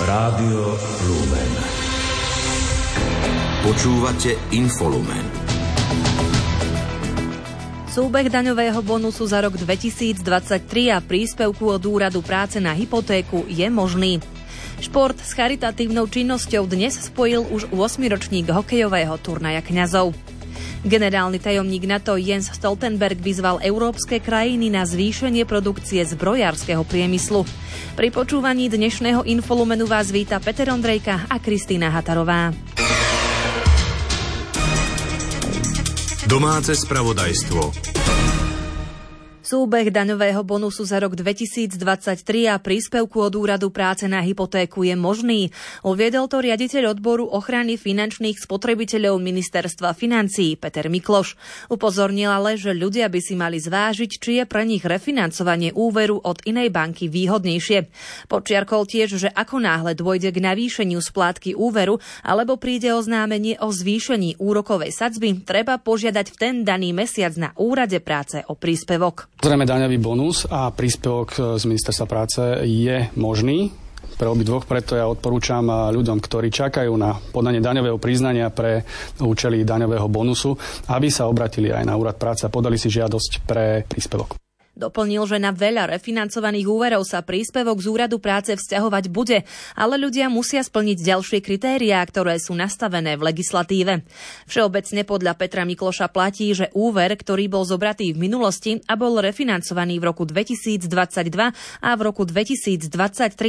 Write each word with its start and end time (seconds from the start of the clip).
Rádio 0.00 0.80
Lumen. 1.04 1.52
Počúvate 3.60 4.32
Infolumen. 4.48 5.20
Súbeh 7.84 8.32
daňového 8.32 8.80
bonusu 8.80 9.28
za 9.28 9.44
rok 9.44 9.60
2023 9.60 10.96
a 10.96 11.04
príspevku 11.04 11.68
od 11.68 11.84
úradu 11.84 12.24
práce 12.24 12.56
na 12.64 12.72
hypotéku 12.72 13.44
je 13.44 13.68
možný. 13.68 14.24
Šport 14.80 15.20
s 15.20 15.36
charitatívnou 15.36 16.08
činnosťou 16.08 16.64
dnes 16.64 16.96
spojil 16.96 17.44
už 17.52 17.68
8 17.68 18.00
ročník 18.08 18.48
hokejového 18.48 19.20
turnaja 19.20 19.60
kňazov. 19.60 20.16
Generálny 20.80 21.36
tajomník 21.36 21.84
NATO 21.84 22.16
Jens 22.16 22.48
Stoltenberg 22.56 23.20
vyzval 23.20 23.60
európske 23.60 24.16
krajiny 24.16 24.72
na 24.72 24.88
zvýšenie 24.88 25.44
produkcie 25.44 26.00
zbrojárskeho 26.08 26.80
priemyslu. 26.88 27.44
Pri 28.00 28.08
počúvaní 28.08 28.72
dnešného 28.72 29.28
infolumenu 29.28 29.84
vás 29.84 30.08
víta 30.08 30.40
Peter 30.40 30.72
Ondrejka 30.72 31.28
a 31.28 31.36
Kristýna 31.36 31.92
Hatarová. 31.92 32.56
Domáce 36.24 36.72
spravodajstvo. 36.72 37.99
Súbeh 39.50 39.90
daňového 39.90 40.46
bonusu 40.46 40.86
za 40.86 41.02
rok 41.02 41.18
2023 41.18 41.74
a 42.46 42.62
príspevku 42.62 43.18
od 43.18 43.34
úradu 43.34 43.74
práce 43.74 44.06
na 44.06 44.22
hypotéku 44.22 44.86
je 44.86 44.94
možný. 44.94 45.50
Uviedol 45.82 46.30
to 46.30 46.38
riaditeľ 46.38 46.94
odboru 46.94 47.26
ochrany 47.26 47.74
finančných 47.74 48.38
spotrebiteľov 48.38 49.18
ministerstva 49.18 49.90
financií 49.98 50.54
Peter 50.54 50.86
Mikloš. 50.86 51.34
Upozornil 51.66 52.30
ale, 52.30 52.62
že 52.62 52.70
ľudia 52.70 53.10
by 53.10 53.18
si 53.18 53.34
mali 53.34 53.58
zvážiť, 53.58 54.22
či 54.22 54.38
je 54.38 54.44
pre 54.46 54.62
nich 54.62 54.86
refinancovanie 54.86 55.74
úveru 55.74 56.22
od 56.22 56.46
inej 56.46 56.70
banky 56.70 57.10
výhodnejšie. 57.10 57.90
Počiarkol 58.30 58.86
tiež, 58.86 59.18
že 59.18 59.34
ako 59.34 59.66
náhle 59.66 59.98
dôjde 59.98 60.30
k 60.30 60.46
navýšeniu 60.46 61.02
splátky 61.02 61.58
úveru 61.58 61.98
alebo 62.22 62.54
príde 62.54 62.94
oznámenie 62.94 63.58
o 63.58 63.74
zvýšení 63.74 64.38
úrokovej 64.38 64.94
sadzby, 64.94 65.42
treba 65.42 65.74
požiadať 65.82 66.26
v 66.30 66.36
ten 66.38 66.54
daný 66.62 66.94
mesiac 66.94 67.34
na 67.34 67.50
úrade 67.58 67.98
práce 67.98 68.46
o 68.46 68.54
príspevok. 68.54 69.39
Zrejme 69.40 69.64
daňový 69.64 69.96
bonus 69.96 70.44
a 70.52 70.68
príspevok 70.68 71.56
z 71.56 71.64
ministerstva 71.64 72.04
práce 72.04 72.44
je 72.60 73.08
možný 73.16 73.72
pre 74.20 74.28
obidvoch, 74.28 74.68
preto 74.68 75.00
ja 75.00 75.08
odporúčam 75.08 75.64
ľuďom, 75.64 76.20
ktorí 76.20 76.52
čakajú 76.52 76.92
na 77.00 77.16
podanie 77.16 77.64
daňového 77.64 77.96
priznania 77.96 78.52
pre 78.52 78.84
účely 79.16 79.64
daňového 79.64 80.12
bonusu, 80.12 80.52
aby 80.92 81.08
sa 81.08 81.24
obratili 81.24 81.72
aj 81.72 81.88
na 81.88 81.96
úrad 81.96 82.20
práce 82.20 82.44
a 82.44 82.52
podali 82.52 82.76
si 82.76 82.92
žiadosť 82.92 83.48
pre 83.48 83.88
príspevok. 83.88 84.36
Doplnil, 84.80 85.28
že 85.28 85.36
na 85.36 85.52
veľa 85.52 85.92
refinancovaných 85.92 86.64
úverov 86.64 87.04
sa 87.04 87.20
príspevok 87.20 87.84
z 87.84 87.92
úradu 87.92 88.16
práce 88.16 88.56
vzťahovať 88.56 89.12
bude, 89.12 89.44
ale 89.76 90.00
ľudia 90.00 90.32
musia 90.32 90.64
splniť 90.64 91.04
ďalšie 91.04 91.44
kritériá, 91.44 92.00
ktoré 92.08 92.40
sú 92.40 92.56
nastavené 92.56 93.20
v 93.20 93.28
legislatíve. 93.28 94.08
Všeobecne 94.48 95.04
podľa 95.04 95.36
Petra 95.36 95.68
Mikloša 95.68 96.08
platí, 96.08 96.56
že 96.56 96.72
úver, 96.72 97.12
ktorý 97.12 97.52
bol 97.52 97.68
zobratý 97.68 98.16
v 98.16 98.24
minulosti 98.24 98.80
a 98.88 98.96
bol 98.96 99.20
refinancovaný 99.20 100.00
v 100.00 100.04
roku 100.08 100.24
2022 100.24 100.88
a 101.84 101.90
v 101.92 102.00
roku 102.00 102.24
2023 102.24 102.88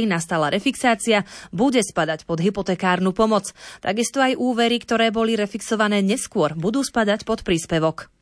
nastala 0.04 0.52
refixácia, 0.52 1.24
bude 1.48 1.80
spadať 1.80 2.28
pod 2.28 2.44
hypotekárnu 2.44 3.16
pomoc. 3.16 3.56
Takisto 3.80 4.20
aj 4.20 4.36
úvery, 4.36 4.76
ktoré 4.84 5.08
boli 5.08 5.32
refixované 5.32 6.04
neskôr, 6.04 6.52
budú 6.52 6.84
spadať 6.84 7.24
pod 7.24 7.40
príspevok. 7.40 8.12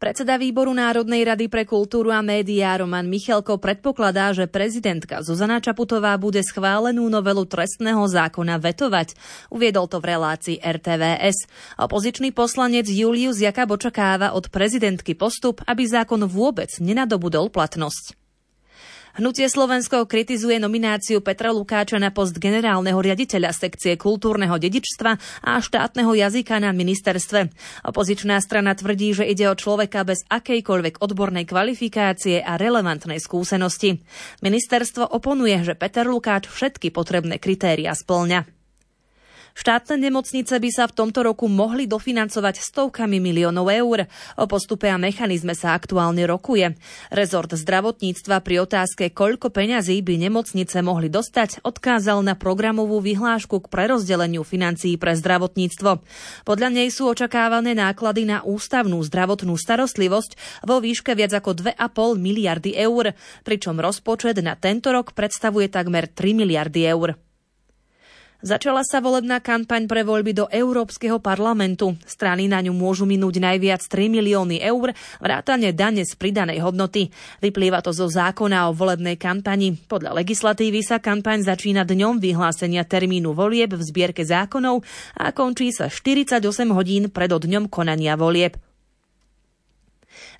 Predseda 0.00 0.40
výboru 0.40 0.72
Národnej 0.72 1.28
rady 1.28 1.52
pre 1.52 1.68
kultúru 1.68 2.08
a 2.08 2.24
médiá 2.24 2.72
Roman 2.80 3.04
Michalko 3.04 3.60
predpokladá, 3.60 4.32
že 4.32 4.48
prezidentka 4.48 5.20
Zuzana 5.20 5.60
Čaputová 5.60 6.16
bude 6.16 6.40
schválenú 6.40 7.12
novelu 7.12 7.44
trestného 7.44 8.00
zákona 8.08 8.56
vetovať. 8.64 9.12
Uviedol 9.52 9.92
to 9.92 10.00
v 10.00 10.08
relácii 10.16 10.56
RTVS. 10.56 11.44
Opozičný 11.76 12.32
poslanec 12.32 12.88
Julius 12.88 13.44
Jakab 13.44 13.76
očakáva 13.76 14.32
od 14.32 14.48
prezidentky 14.48 15.12
postup, 15.12 15.60
aby 15.68 15.84
zákon 15.84 16.24
vôbec 16.24 16.72
nenadobudol 16.80 17.52
platnosť. 17.52 18.19
Hnutie 19.18 19.50
Slovensko 19.50 20.06
kritizuje 20.06 20.62
nomináciu 20.62 21.18
Petra 21.18 21.50
Lukáča 21.50 21.98
na 21.98 22.14
post 22.14 22.38
generálneho 22.38 22.94
riaditeľa 22.94 23.50
sekcie 23.50 23.98
kultúrneho 23.98 24.54
dedičstva 24.54 25.18
a 25.42 25.58
štátneho 25.58 26.14
jazyka 26.14 26.62
na 26.62 26.70
ministerstve. 26.70 27.50
Opozičná 27.90 28.38
strana 28.38 28.78
tvrdí, 28.78 29.10
že 29.10 29.26
ide 29.26 29.50
o 29.50 29.58
človeka 29.58 30.06
bez 30.06 30.22
akejkoľvek 30.30 31.02
odbornej 31.02 31.42
kvalifikácie 31.42 32.38
a 32.38 32.54
relevantnej 32.54 33.18
skúsenosti. 33.18 33.98
Ministerstvo 34.46 35.10
oponuje, 35.10 35.58
že 35.66 35.74
Peter 35.74 36.06
Lukáč 36.06 36.46
všetky 36.46 36.94
potrebné 36.94 37.42
kritéria 37.42 37.90
splňa. 37.98 38.59
Štátne 39.52 39.98
nemocnice 39.98 40.56
by 40.56 40.70
sa 40.70 40.84
v 40.86 40.96
tomto 40.96 41.26
roku 41.26 41.50
mohli 41.50 41.90
dofinancovať 41.90 42.62
stovkami 42.62 43.18
miliónov 43.18 43.66
eur. 43.70 44.06
O 44.38 44.44
postupe 44.46 44.86
a 44.86 44.96
mechanizme 44.96 45.58
sa 45.58 45.74
aktuálne 45.74 46.22
rokuje. 46.26 46.78
Rezort 47.10 47.50
zdravotníctva 47.50 48.40
pri 48.40 48.62
otázke, 48.62 49.10
koľko 49.10 49.50
peňazí 49.50 49.98
by 50.06 50.30
nemocnice 50.30 50.78
mohli 50.86 51.10
dostať, 51.10 51.66
odkázal 51.66 52.22
na 52.22 52.38
programovú 52.38 53.02
vyhlášku 53.02 53.66
k 53.66 53.70
prerozdeleniu 53.70 54.46
financií 54.46 54.94
pre 54.94 55.18
zdravotníctvo. 55.18 55.90
Podľa 56.46 56.68
nej 56.70 56.88
sú 56.94 57.10
očakávané 57.10 57.74
náklady 57.74 58.26
na 58.26 58.42
ústavnú 58.46 59.02
zdravotnú 59.02 59.58
starostlivosť 59.58 60.64
vo 60.66 60.78
výške 60.78 61.12
viac 61.18 61.34
ako 61.34 61.74
2,5 61.74 62.16
miliardy 62.16 62.78
eur, 62.78 63.12
pričom 63.42 63.78
rozpočet 63.78 64.38
na 64.40 64.54
tento 64.54 64.94
rok 64.94 65.12
predstavuje 65.12 65.68
takmer 65.68 66.06
3 66.06 66.38
miliardy 66.38 66.86
eur. 66.86 67.29
Začala 68.40 68.80
sa 68.88 69.04
volebná 69.04 69.36
kampaň 69.44 69.84
pre 69.84 70.00
voľby 70.00 70.32
do 70.32 70.48
Európskeho 70.48 71.20
parlamentu. 71.20 71.92
Strany 72.08 72.48
na 72.48 72.64
ňu 72.64 72.72
môžu 72.72 73.04
minúť 73.04 73.36
najviac 73.36 73.84
3 73.84 74.08
milióny 74.08 74.64
eur, 74.64 74.96
vrátane 75.20 75.76
dane 75.76 76.08
z 76.08 76.16
pridanej 76.16 76.64
hodnoty. 76.64 77.12
Vyplýva 77.44 77.84
to 77.84 77.92
zo 77.92 78.08
zákona 78.08 78.72
o 78.72 78.76
volebnej 78.76 79.20
kampani. 79.20 79.76
Podľa 79.76 80.24
legislatívy 80.24 80.80
sa 80.80 81.04
kampaň 81.04 81.44
začína 81.44 81.84
dňom 81.84 82.16
vyhlásenia 82.16 82.88
termínu 82.88 83.36
volieb 83.36 83.76
v 83.76 83.82
zbierke 83.84 84.24
zákonov 84.24 84.88
a 85.20 85.36
končí 85.36 85.68
sa 85.68 85.92
48 85.92 86.40
hodín 86.72 87.12
pred 87.12 87.28
dňom 87.28 87.68
konania 87.68 88.16
volieb. 88.16 88.69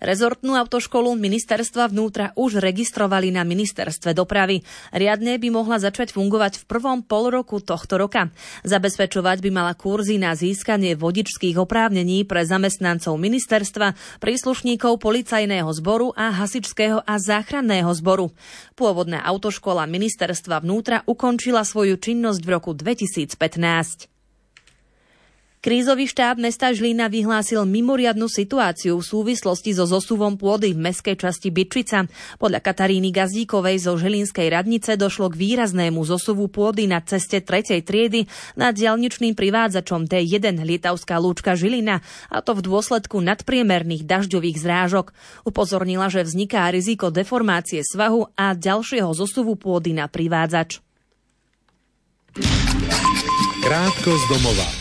Rezortnú 0.00 0.56
autoškolu 0.56 1.12
ministerstva 1.16 1.92
vnútra 1.92 2.32
už 2.36 2.60
registrovali 2.60 3.32
na 3.34 3.44
ministerstve 3.44 4.16
dopravy. 4.16 4.62
Riadne 4.92 5.36
by 5.36 5.48
mohla 5.52 5.80
začať 5.80 6.12
fungovať 6.16 6.62
v 6.62 6.64
prvom 6.68 7.04
pol 7.04 7.32
roku 7.32 7.60
tohto 7.60 8.00
roka. 8.00 8.32
Zabezpečovať 8.64 9.44
by 9.44 9.50
mala 9.52 9.72
kurzy 9.76 10.20
na 10.20 10.36
získanie 10.36 10.96
vodičských 10.96 11.56
oprávnení 11.56 12.24
pre 12.28 12.44
zamestnancov 12.44 13.16
ministerstva, 13.16 14.20
príslušníkov 14.20 15.00
policajného 15.00 15.70
zboru 15.72 16.12
a 16.12 16.32
hasičského 16.32 17.02
a 17.04 17.14
záchranného 17.18 17.90
zboru. 17.96 18.32
Pôvodná 18.76 19.24
autoškola 19.24 19.88
ministerstva 19.88 20.62
vnútra 20.62 21.02
ukončila 21.08 21.64
svoju 21.64 21.96
činnosť 21.96 22.40
v 22.44 22.48
roku 22.50 22.70
2015. 22.76 24.19
Krízový 25.60 26.08
štáb 26.08 26.40
mesta 26.40 26.72
Žlína 26.72 27.12
vyhlásil 27.12 27.68
mimoriadnu 27.68 28.32
situáciu 28.32 28.96
v 28.96 29.04
súvislosti 29.04 29.76
so 29.76 29.84
zosuvom 29.84 30.40
pôdy 30.40 30.72
v 30.72 30.88
meskej 30.88 31.20
časti 31.20 31.52
Byčica. 31.52 32.08
Podľa 32.40 32.64
Kataríny 32.64 33.12
Gazdíkovej 33.12 33.84
zo 33.84 33.92
Žilínskej 34.00 34.48
radnice 34.48 34.96
došlo 34.96 35.28
k 35.28 35.36
výraznému 35.36 36.00
zosuvu 36.00 36.48
pôdy 36.48 36.88
na 36.88 37.04
ceste 37.04 37.44
3. 37.44 37.76
triedy 37.84 38.24
nad 38.56 38.72
dialničným 38.72 39.36
privádzačom 39.36 40.08
T1 40.08 40.64
Lietavská 40.64 41.20
lúčka 41.20 41.52
Žilina, 41.52 42.00
a 42.32 42.40
to 42.40 42.56
v 42.56 42.64
dôsledku 42.64 43.20
nadpriemerných 43.20 44.08
dažďových 44.08 44.56
zrážok. 44.56 45.12
Upozornila, 45.44 46.08
že 46.08 46.24
vzniká 46.24 46.72
riziko 46.72 47.12
deformácie 47.12 47.84
svahu 47.84 48.32
a 48.32 48.56
ďalšieho 48.56 49.12
zosuvu 49.12 49.60
pôdy 49.60 49.92
na 49.92 50.08
privádzač. 50.08 50.80
Krátko 53.60 54.08
z 54.16 54.24
domova. 54.32 54.79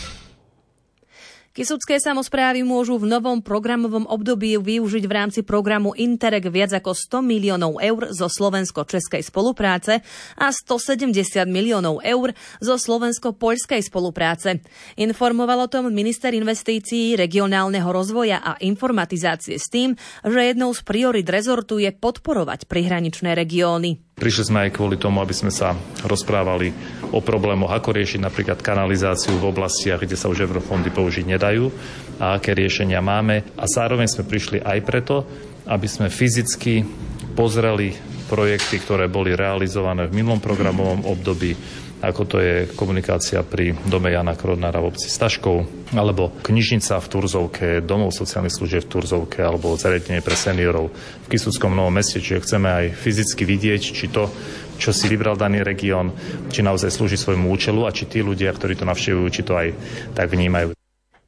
Kisucké 1.60 2.00
samozprávy 2.00 2.64
môžu 2.64 2.96
v 2.96 3.04
novom 3.04 3.44
programovom 3.44 4.08
období 4.08 4.56
využiť 4.56 5.04
v 5.04 5.12
rámci 5.12 5.40
programu 5.44 5.92
Interreg 5.92 6.48
viac 6.48 6.72
ako 6.72 6.96
100 6.96 7.20
miliónov 7.20 7.76
eur 7.84 8.08
zo 8.16 8.32
slovensko-českej 8.32 9.20
spolupráce 9.20 10.00
a 10.40 10.46
170 10.48 11.12
miliónov 11.44 12.00
eur 12.00 12.32
zo 12.64 12.80
slovensko-poľskej 12.80 13.84
spolupráce. 13.84 14.64
Informoval 14.96 15.68
o 15.68 15.68
tom 15.68 15.92
minister 15.92 16.32
investícií, 16.32 17.20
regionálneho 17.20 17.92
rozvoja 17.92 18.40
a 18.40 18.56
informatizácie 18.64 19.60
s 19.60 19.68
tým, 19.68 20.00
že 20.24 20.40
jednou 20.40 20.72
z 20.72 20.80
priorit 20.80 21.28
rezortu 21.28 21.76
je 21.76 21.92
podporovať 21.92 22.72
prihraničné 22.72 23.36
regióny. 23.36 24.09
Prišli 24.20 24.52
sme 24.52 24.68
aj 24.68 24.76
kvôli 24.76 25.00
tomu, 25.00 25.24
aby 25.24 25.32
sme 25.32 25.48
sa 25.48 25.72
rozprávali 26.04 26.76
o 27.08 27.24
problémoch, 27.24 27.72
ako 27.72 27.96
riešiť 27.96 28.20
napríklad 28.20 28.60
kanalizáciu 28.60 29.40
v 29.40 29.48
oblastiach, 29.48 30.04
kde 30.04 30.12
sa 30.12 30.28
už 30.28 30.44
eurofondy 30.44 30.92
použiť 30.92 31.24
nedajú 31.24 31.72
a 32.20 32.36
aké 32.36 32.52
riešenia 32.52 33.00
máme. 33.00 33.40
A 33.56 33.64
zároveň 33.64 34.12
sme 34.12 34.28
prišli 34.28 34.60
aj 34.60 34.78
preto, 34.84 35.24
aby 35.64 35.88
sme 35.88 36.12
fyzicky 36.12 36.84
pozreli 37.32 37.96
projekty, 38.28 38.76
ktoré 38.84 39.08
boli 39.08 39.32
realizované 39.32 40.04
v 40.04 40.20
minulom 40.20 40.38
programovom 40.38 41.08
období 41.08 41.56
ako 42.00 42.22
to 42.24 42.36
je 42.40 42.54
komunikácia 42.72 43.44
pri 43.44 43.76
dome 43.84 44.08
Jana 44.08 44.32
Krodnára 44.32 44.80
v 44.80 44.96
obci 44.96 45.12
Staškov, 45.12 45.68
alebo 45.92 46.32
knižnica 46.40 46.96
v 46.96 47.06
Turzovke, 47.12 47.66
domov 47.84 48.16
sociálnych 48.16 48.56
služieb 48.56 48.88
v 48.88 48.90
Turzovke, 48.90 49.44
alebo 49.44 49.76
zariadenie 49.76 50.24
pre 50.24 50.32
seniorov 50.32 50.88
v 50.92 51.26
Kisuckom 51.28 51.76
Novom 51.76 51.92
meste. 51.92 52.24
Čiže 52.24 52.42
chceme 52.42 52.68
aj 52.72 52.86
fyzicky 52.96 53.44
vidieť, 53.44 53.82
či 53.84 54.08
to 54.08 54.32
čo 54.80 54.96
si 54.96 55.12
vybral 55.12 55.36
daný 55.36 55.60
región, 55.60 56.16
či 56.48 56.64
naozaj 56.64 56.88
slúži 56.88 57.20
svojmu 57.20 57.52
účelu 57.52 57.84
a 57.84 57.92
či 57.92 58.08
tí 58.08 58.24
ľudia, 58.24 58.48
ktorí 58.48 58.80
to 58.80 58.88
navštevujú, 58.88 59.26
či 59.28 59.44
to 59.44 59.52
aj 59.52 59.76
tak 60.16 60.32
vnímajú. 60.32 60.79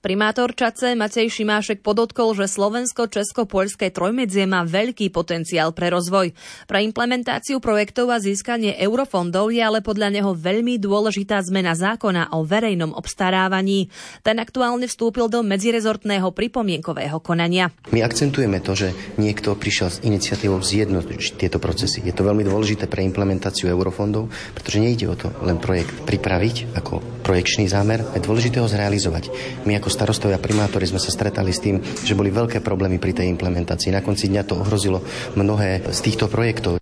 Primátor 0.03 0.51
Čace 0.59 0.99
Matej 0.99 1.31
Šimášek 1.31 1.79
podotkol, 1.79 2.35
že 2.35 2.51
Slovensko-Česko-Poľské 2.51 3.95
trojmedzie 3.95 4.51
má 4.51 4.67
veľký 4.67 5.15
potenciál 5.15 5.71
pre 5.71 5.95
rozvoj. 5.95 6.35
Pre 6.67 6.79
implementáciu 6.83 7.63
projektov 7.63 8.11
a 8.11 8.19
získanie 8.19 8.75
eurofondov 8.83 9.55
je 9.55 9.63
ale 9.63 9.79
podľa 9.79 10.11
neho 10.11 10.35
veľmi 10.35 10.83
dôležitá 10.83 11.39
zmena 11.47 11.79
zákona 11.79 12.35
o 12.35 12.43
verejnom 12.43 12.91
obstarávaní. 12.99 13.95
Ten 14.27 14.43
aktuálne 14.43 14.91
vstúpil 14.91 15.31
do 15.31 15.47
medzirezortného 15.47 16.35
pripomienkového 16.35 17.23
konania. 17.23 17.71
My 17.95 18.03
akcentujeme 18.03 18.59
to, 18.59 18.75
že 18.75 18.91
niekto 19.23 19.55
prišiel 19.55 19.87
s 19.87 20.03
iniciatívou 20.03 20.59
zjednotiť 20.59 21.39
tieto 21.39 21.63
procesy. 21.63 22.03
Je 22.03 22.11
to 22.11 22.27
veľmi 22.27 22.43
dôležité 22.43 22.91
pre 22.91 23.07
implementáciu 23.07 23.71
eurofondov, 23.71 24.35
pretože 24.51 24.83
nejde 24.83 25.07
o 25.07 25.15
to 25.15 25.31
len 25.47 25.63
projekt 25.63 25.95
pripraviť 26.03 26.75
ako 26.75 27.23
projekčný 27.23 27.71
zámer, 27.71 28.03
je 28.19 28.27
dôležité 28.27 28.59
ho 28.59 28.67
zrealizovať. 28.67 29.31
My 29.63 29.79
ako 29.79 29.92
starostovia 29.93 30.41
primátori 30.41 30.89
sme 30.89 30.97
sa 30.97 31.13
stretali 31.13 31.53
s 31.53 31.61
tým, 31.61 31.85
že 31.85 32.17
boli 32.17 32.33
veľké 32.33 32.65
problémy 32.65 32.97
pri 32.97 33.13
tej 33.13 33.29
implementácii. 33.29 33.93
Na 33.93 34.01
konci 34.01 34.33
dňa 34.33 34.43
to 34.49 34.57
ohrozilo 34.57 35.05
mnohé 35.37 35.85
z 35.93 35.99
týchto 36.01 36.33
projektov. 36.33 36.81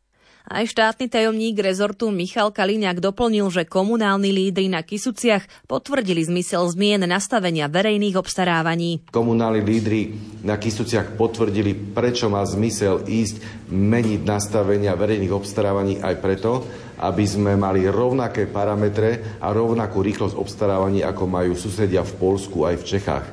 Aj 0.51 0.67
štátny 0.67 1.07
tajomník 1.07 1.63
rezortu 1.63 2.11
Michal 2.11 2.51
Kaliňák 2.51 2.99
doplnil, 2.99 3.47
že 3.55 3.63
komunálni 3.71 4.35
lídry 4.35 4.67
na 4.67 4.83
Kisuciach 4.83 5.47
potvrdili 5.71 6.27
zmysel 6.27 6.67
zmien 6.67 7.07
nastavenia 7.07 7.71
verejných 7.71 8.19
obstarávaní. 8.19 9.07
Komunálni 9.15 9.63
lídry 9.63 10.11
na 10.43 10.59
Kisuciach 10.59 11.15
potvrdili, 11.15 11.95
prečo 11.95 12.27
má 12.27 12.43
zmysel 12.43 13.07
ísť 13.07 13.71
meniť 13.71 14.27
nastavenia 14.27 14.99
verejných 14.99 15.31
obstarávaní 15.31 16.03
aj 16.03 16.19
preto, 16.19 16.67
aby 17.01 17.25
sme 17.25 17.57
mali 17.57 17.89
rovnaké 17.89 18.45
parametre 18.45 19.41
a 19.41 19.49
rovnakú 19.57 20.05
rýchlosť 20.05 20.37
obstarávaní, 20.37 21.01
ako 21.01 21.25
majú 21.25 21.57
susedia 21.57 22.05
v 22.05 22.13
Polsku 22.21 22.69
aj 22.69 22.77
v 22.77 22.85
Čechách. 22.85 23.27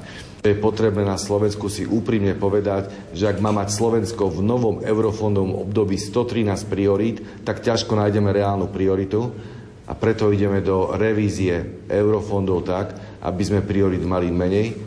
Je 0.48 0.56
potrebné 0.56 1.04
na 1.04 1.19
Slovensku 1.19 1.68
si 1.68 1.84
úprimne 1.84 2.31
povedať, 2.31 3.12
že 3.12 3.28
ak 3.28 3.44
má 3.44 3.52
mať 3.52 3.68
Slovensko 3.75 4.31
v 4.31 4.40
novom 4.40 4.80
eurofondovom 4.80 5.68
období 5.68 6.00
113 6.00 6.72
priorít, 6.72 7.19
tak 7.44 7.60
ťažko 7.60 8.00
nájdeme 8.00 8.31
reálnu 8.31 8.72
prioritu 8.72 9.36
a 9.84 9.92
preto 9.92 10.31
ideme 10.31 10.64
do 10.64 10.96
revízie 10.96 11.84
eurofondov 11.92 12.64
tak, 12.64 12.96
aby 13.19 13.44
sme 13.44 13.68
priorit 13.68 14.00
mali 14.08 14.31
menej, 14.31 14.80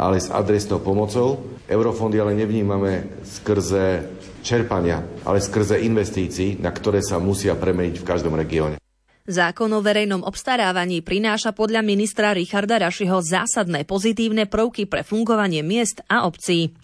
ale 0.00 0.16
s 0.16 0.32
adresnou 0.32 0.80
pomocou. 0.80 1.44
Eurofondy 1.68 2.16
ale 2.16 2.32
nevnímame 2.32 3.20
skrze 3.20 4.08
čerpania, 4.42 5.00
ale 5.22 5.38
skrze 5.38 5.80
investícií, 5.80 6.58
na 6.58 6.74
ktoré 6.74 7.00
sa 7.00 7.22
musia 7.22 7.54
premeniť 7.54 8.02
v 8.02 8.06
každom 8.06 8.34
regióne. 8.34 8.82
Zákon 9.22 9.70
o 9.70 9.78
verejnom 9.78 10.26
obstarávaní 10.26 10.98
prináša 10.98 11.54
podľa 11.54 11.86
ministra 11.86 12.34
Richarda 12.34 12.82
Rašiho 12.82 13.22
zásadné 13.22 13.86
pozitívne 13.86 14.50
prvky 14.50 14.90
pre 14.90 15.06
fungovanie 15.06 15.62
miest 15.62 16.02
a 16.10 16.26
obcí. 16.26 16.74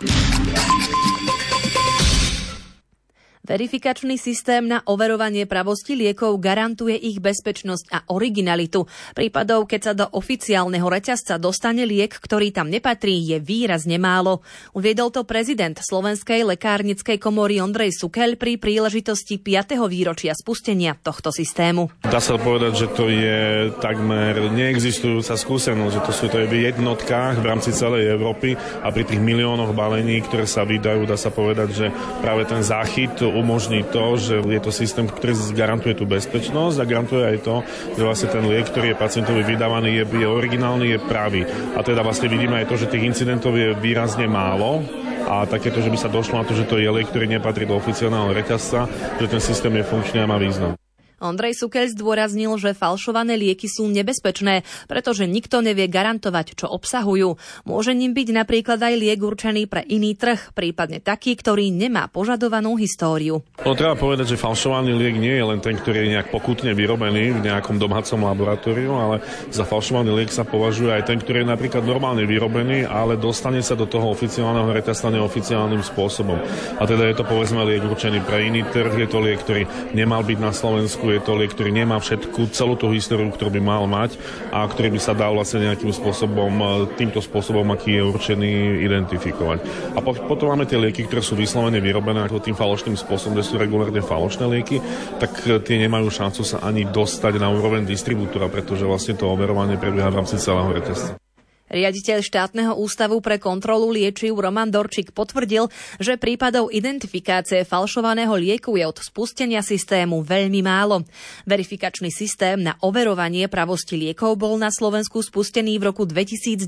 Verifikačný 3.49 4.21
systém 4.21 4.69
na 4.69 4.85
overovanie 4.85 5.49
pravosti 5.49 5.97
liekov 5.97 6.37
garantuje 6.37 6.93
ich 7.01 7.17
bezpečnosť 7.17 7.89
a 7.89 7.99
originalitu. 8.13 8.85
Prípadov, 9.17 9.65
keď 9.65 9.81
sa 9.81 9.93
do 9.97 10.05
oficiálneho 10.05 10.85
reťazca 10.85 11.41
dostane 11.41 11.89
liek, 11.89 12.13
ktorý 12.13 12.53
tam 12.53 12.69
nepatrí, 12.69 13.17
je 13.25 13.41
výrazne 13.41 13.97
málo. 13.97 14.45
Uviedol 14.77 15.09
to 15.09 15.25
prezident 15.25 15.81
Slovenskej 15.81 16.45
lekárnickej 16.45 17.17
komory 17.17 17.57
Ondrej 17.65 17.97
Sukel 17.97 18.37
pri 18.37 18.61
príležitosti 18.61 19.41
5. 19.41 19.81
výročia 19.89 20.37
spustenia 20.37 21.01
tohto 21.01 21.33
systému. 21.33 21.89
Dá 22.05 22.21
sa 22.21 22.37
povedať, 22.37 22.85
že 22.85 22.87
to 22.93 23.09
je 23.09 23.73
takmer 23.81 24.53
neexistujúca 24.53 25.41
skúsenosť, 25.41 25.93
že 25.97 26.05
to 26.05 26.13
sú 26.13 26.25
to 26.29 26.37
v 26.45 26.69
jednotkách 26.69 27.41
v 27.41 27.49
rámci 27.49 27.73
celej 27.73 28.13
Európy 28.13 28.61
a 28.85 28.93
pri 28.93 29.09
tých 29.09 29.25
miliónoch 29.25 29.73
balení, 29.73 30.21
ktoré 30.21 30.45
sa 30.45 30.69
vydajú, 30.69 31.09
dá 31.09 31.17
sa 31.17 31.33
povedať, 31.33 31.69
že 31.73 31.87
práve 32.21 32.45
ten 32.45 32.61
záchyt 32.61 33.17
umožní 33.39 33.87
to, 33.87 34.19
že 34.19 34.43
je 34.43 34.61
to 34.61 34.75
systém, 34.75 35.07
ktorý 35.07 35.35
garantuje 35.55 35.95
tú 35.95 36.05
bezpečnosť 36.05 36.77
a 36.83 36.89
garantuje 36.89 37.25
aj 37.25 37.39
to, 37.47 37.57
že 37.95 38.03
vlastne 38.03 38.29
ten 38.35 38.45
liek, 38.51 38.67
ktorý 38.67 38.93
je 38.93 39.01
pacientovi 39.01 39.43
vydávaný, 39.47 40.03
je, 40.03 40.05
je 40.05 40.27
originálny, 40.27 40.87
je 40.95 40.99
pravý. 41.07 41.47
A 41.79 41.81
teda 41.87 42.03
vlastne 42.03 42.27
vidíme 42.27 42.59
aj 42.59 42.69
to, 42.69 42.77
že 42.77 42.91
tých 42.91 43.07
incidentov 43.07 43.55
je 43.55 43.79
výrazne 43.79 44.27
málo 44.27 44.83
a 45.29 45.45
takéto, 45.45 45.85
že 45.85 45.93
by 45.93 45.99
sa 46.01 46.11
došlo 46.11 46.41
na 46.41 46.45
to, 46.49 46.57
že 46.57 46.67
to 46.67 46.81
je 46.81 46.89
liek, 46.89 47.07
ktorý 47.07 47.29
nepatrí 47.29 47.69
do 47.69 47.77
oficiálneho 47.77 48.33
reťazca, 48.33 48.89
že 49.21 49.27
ten 49.29 49.43
systém 49.45 49.73
je 49.77 49.85
funkčný 49.85 50.25
a 50.25 50.31
má 50.31 50.41
význam. 50.41 50.88
Ondrej 51.19 51.59
Sukel 51.59 51.91
zdôraznil, 51.91 52.55
že 52.63 52.79
falšované 52.79 53.35
lieky 53.35 53.67
sú 53.67 53.91
nebezpečné, 53.91 54.63
pretože 54.87 55.27
nikto 55.27 55.59
nevie 55.59 55.91
garantovať, 55.91 56.55
čo 56.55 56.71
obsahujú. 56.71 57.35
Môže 57.67 57.91
ním 57.91 58.15
byť 58.15 58.29
napríklad 58.31 58.79
aj 58.79 58.95
liek 58.95 59.19
určený 59.19 59.67
pre 59.67 59.83
iný 59.91 60.15
trh, 60.15 60.55
prípadne 60.55 61.03
taký, 61.03 61.35
ktorý 61.35 61.75
nemá 61.75 62.07
požadovanú 62.07 62.79
históriu. 62.79 63.43
No, 63.67 63.75
treba 63.75 63.99
povedať, 63.99 64.31
že 64.31 64.39
falšovaný 64.39 64.95
liek 64.95 65.19
nie 65.19 65.35
je 65.35 65.43
len 65.43 65.59
ten, 65.59 65.75
ktorý 65.75 66.07
je 66.07 66.13
nejak 66.15 66.31
pokutne 66.31 66.71
vyrobený 66.71 67.35
v 67.35 67.45
nejakom 67.51 67.83
domácom 67.83 68.23
laboratóriu, 68.23 68.95
ale 68.95 69.19
za 69.51 69.67
falšovaný 69.67 70.15
liek 70.15 70.31
sa 70.31 70.47
považuje 70.47 70.95
aj 70.95 71.03
ten, 71.11 71.19
ktorý 71.19 71.43
je 71.43 71.51
napríklad 71.51 71.83
normálne 71.83 72.23
vyrobený, 72.31 72.87
ale 72.87 73.19
dostane 73.19 73.59
sa 73.59 73.75
do 73.75 73.91
toho 73.91 74.15
oficiálneho 74.15 74.71
reťazca 74.71 75.11
neoficiálnym 75.11 75.83
spôsobom. 75.83 76.39
A 76.79 76.83
teda 76.87 77.11
je 77.11 77.19
to 77.19 77.27
povedzme 77.27 77.59
liek 77.67 77.83
určený 77.83 78.23
pre 78.23 78.47
iný 78.47 78.63
trh, 78.71 78.95
je 78.95 79.09
to 79.11 79.19
liek, 79.19 79.43
ktorý 79.43 79.67
nemal 79.99 80.23
byť 80.23 80.39
na 80.39 80.55
Slovensku 80.55 81.08
je 81.15 81.21
to 81.23 81.33
liek, 81.39 81.53
ktorý 81.53 81.71
nemá 81.73 81.97
všetku, 82.01 82.51
celú 82.53 82.75
tú 82.75 82.91
históriu, 82.93 83.31
ktorú 83.31 83.55
by 83.59 83.63
mal 83.63 83.85
mať 83.87 84.17
a 84.51 84.65
ktorý 84.67 84.95
by 84.97 85.01
sa 85.01 85.13
dal 85.15 85.37
vlastne 85.37 85.69
nejakým 85.69 85.93
spôsobom, 85.93 86.53
e, 86.53 86.67
týmto 86.97 87.23
spôsobom, 87.23 87.69
aký 87.73 88.01
je 88.01 88.03
určený, 88.03 88.51
identifikovať. 88.85 89.59
A 89.95 90.03
potom 90.03 90.51
máme 90.51 90.65
tie 90.65 90.81
lieky, 90.81 91.07
ktoré 91.07 91.21
sú 91.21 91.37
vyslovene 91.39 91.79
vyrobené 91.79 92.25
ako 92.25 92.43
tým 92.43 92.57
falošným 92.57 92.97
spôsobom, 92.97 93.37
kde 93.37 93.47
sú 93.47 93.55
regulárne 93.61 94.01
falošné 94.01 94.45
lieky, 94.49 94.83
tak 95.23 95.33
e, 95.45 95.61
tie 95.63 95.77
nemajú 95.79 96.09
šancu 96.09 96.43
sa 96.43 96.65
ani 96.65 96.89
dostať 96.89 97.37
na 97.37 97.53
úroveň 97.53 97.85
distribútora, 97.85 98.51
pretože 98.51 98.89
vlastne 98.89 99.15
to 99.15 99.29
overovanie 99.29 99.77
prebieha 99.77 100.09
v 100.09 100.19
rámci 100.25 100.41
celého 100.41 100.73
reťazca. 100.73 101.28
Riaditeľ 101.69 102.25
štátneho 102.25 102.73
ústavu 102.81 103.21
pre 103.21 103.37
kontrolu 103.37 103.93
liečiv 103.93 104.41
Roman 104.41 104.73
Dorčík 104.73 105.13
potvrdil, 105.13 105.69
že 106.01 106.17
prípadov 106.17 106.73
identifikácie 106.73 107.69
falšovaného 107.69 108.33
lieku 108.41 108.81
je 108.81 108.89
od 108.89 108.97
spustenia 109.05 109.61
systému 109.61 110.25
veľmi 110.25 110.65
málo. 110.65 111.05
Verifikačný 111.45 112.09
systém 112.09 112.65
na 112.65 112.81
overovanie 112.81 113.53
pravosti 113.53 114.01
liekov 114.01 114.41
bol 114.41 114.57
na 114.57 114.73
Slovensku 114.73 115.21
spustený 115.21 115.77
v 115.77 115.93
roku 115.93 116.09
2019, 116.09 116.65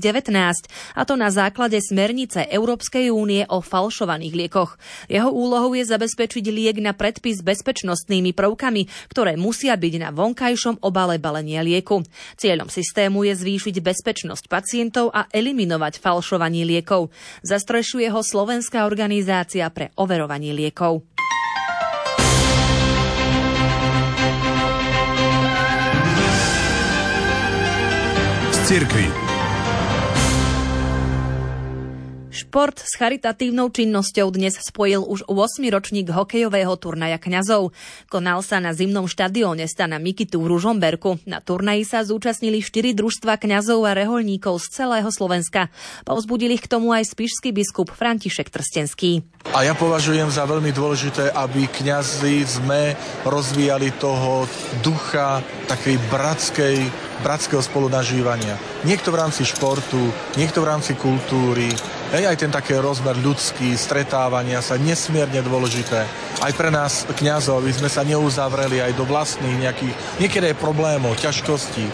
a 0.93 1.01
to 1.01 1.17
na 1.17 1.33
základe 1.33 1.81
smernice 1.81 2.45
Európskej 2.45 3.09
únie 3.09 3.41
o 3.49 3.57
falšovaných 3.59 4.37
liekoch. 4.37 4.77
Jeho 5.09 5.33
úlohou 5.33 5.73
je 5.73 5.81
zabezpečiť 5.81 6.45
liek 6.53 6.77
na 6.77 6.93
predpis 6.93 7.41
bezpečnostnými 7.41 8.37
prvkami, 8.37 9.09
ktoré 9.09 9.33
musia 9.33 9.73
byť 9.73 9.93
na 9.97 10.09
vonkajšom 10.13 10.85
obale 10.85 11.17
balenia 11.17 11.65
lieku. 11.65 12.05
Cieľom 12.37 12.69
systému 12.69 13.25
je 13.25 13.33
zvýšiť 13.33 13.75
bezpečnosť 13.81 14.45
pacientov 14.45 14.90
pacientov 14.91 15.15
a 15.15 15.31
eliminovať 15.31 16.03
falšovanie 16.03 16.67
liekov. 16.67 17.15
Zastrešuje 17.47 18.11
ho 18.11 18.19
Slovenská 18.19 18.83
organizácia 18.83 19.63
pre 19.71 19.95
overovanie 19.95 20.51
liekov. 20.51 21.07
Cirkvi. 28.67 29.20
Šport 32.41 32.81
s 32.81 32.97
charitatívnou 32.97 33.69
činnosťou 33.69 34.33
dnes 34.33 34.57
spojil 34.57 35.05
už 35.05 35.29
8. 35.29 35.61
ročník 35.69 36.09
hokejového 36.09 36.73
turnaja 36.73 37.21
kňazov. 37.21 37.69
Konal 38.09 38.41
sa 38.41 38.57
na 38.57 38.73
zimnom 38.73 39.05
štadióne 39.05 39.69
Stana 39.69 40.01
Mikitu 40.01 40.41
v 40.41 40.49
Ružomberku. 40.57 41.21
Na 41.29 41.37
turnaji 41.37 41.85
sa 41.85 42.01
zúčastnili 42.01 42.65
4 42.65 42.97
družstva 42.97 43.37
kňazov 43.37 43.85
a 43.85 43.93
reholníkov 43.93 44.57
z 44.57 44.73
celého 44.73 45.13
Slovenska. 45.13 45.69
Povzbudili 46.01 46.57
ich 46.57 46.65
k 46.65 46.71
tomu 46.73 46.89
aj 46.97 47.13
spišský 47.13 47.53
biskup 47.53 47.93
František 47.93 48.49
Trstenský. 48.49 49.21
A 49.53 49.61
ja 49.61 49.77
považujem 49.77 50.33
za 50.33 50.41
veľmi 50.49 50.73
dôležité, 50.73 51.29
aby 51.37 51.69
kňazi 51.69 52.41
sme 52.41 52.97
rozvíjali 53.21 53.93
toho 54.01 54.49
ducha 54.81 55.45
takej 55.69 56.01
bratskej 56.09 57.10
bratského 57.21 57.61
spolunažívania. 57.61 58.57
Niekto 58.83 59.13
v 59.13 59.19
rámci 59.21 59.45
športu, 59.45 60.11
niekto 60.35 60.65
v 60.65 60.69
rámci 60.69 60.97
kultúry, 60.97 61.69
Hej, 62.11 62.27
aj 62.27 62.43
ten 62.43 62.51
taký 62.51 62.75
rozmer 62.75 63.15
ľudský, 63.15 63.71
stretávania 63.79 64.59
sa, 64.59 64.75
nesmierne 64.75 65.39
dôležité. 65.47 66.03
Aj 66.43 66.51
pre 66.51 66.67
nás, 66.67 67.07
kňazov, 67.07 67.63
sme 67.71 67.87
sa 67.87 68.03
neuzavreli 68.03 68.83
aj 68.83 68.99
do 68.99 69.07
vlastných 69.07 69.55
nejakých, 69.63 69.95
niekedy 70.19 70.51
aj 70.51 70.59
problémov, 70.59 71.15
ťažkostí. 71.15 71.87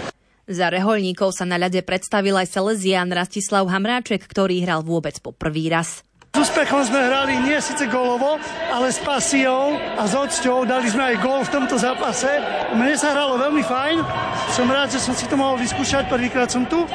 Za 0.50 0.74
reholníkov 0.74 1.38
sa 1.38 1.46
na 1.46 1.62
ľade 1.62 1.86
predstavil 1.86 2.34
aj 2.34 2.50
Salesian 2.50 3.14
Rastislav 3.14 3.70
Hamráček, 3.70 4.26
ktorý 4.26 4.64
hral 4.66 4.82
vôbec 4.82 5.22
po 5.22 5.36
prvý 5.36 5.70
raz. 5.70 6.07
S 6.38 6.54
úspechom 6.54 6.86
sme 6.86 7.02
hrali 7.02 7.34
nie 7.42 7.58
síce 7.58 7.90
gólovo, 7.90 8.38
ale 8.70 8.94
s 8.94 9.02
pasiou 9.02 9.74
a 9.74 10.06
s 10.06 10.14
odsťou. 10.14 10.70
Dali 10.70 10.86
sme 10.86 11.10
aj 11.10 11.16
gól 11.18 11.42
v 11.42 11.50
tomto 11.50 11.82
zápase. 11.82 12.30
Mne 12.78 12.94
sa 12.94 13.10
hralo 13.10 13.42
veľmi 13.42 13.66
fajn. 13.66 14.06
Som 14.54 14.70
rád, 14.70 14.94
že 14.94 15.02
som 15.02 15.18
si 15.18 15.26
to 15.26 15.34
mohol 15.34 15.58
vyskúšať. 15.58 16.06
Prvýkrát 16.06 16.46
som 16.46 16.70
tu. 16.70 16.86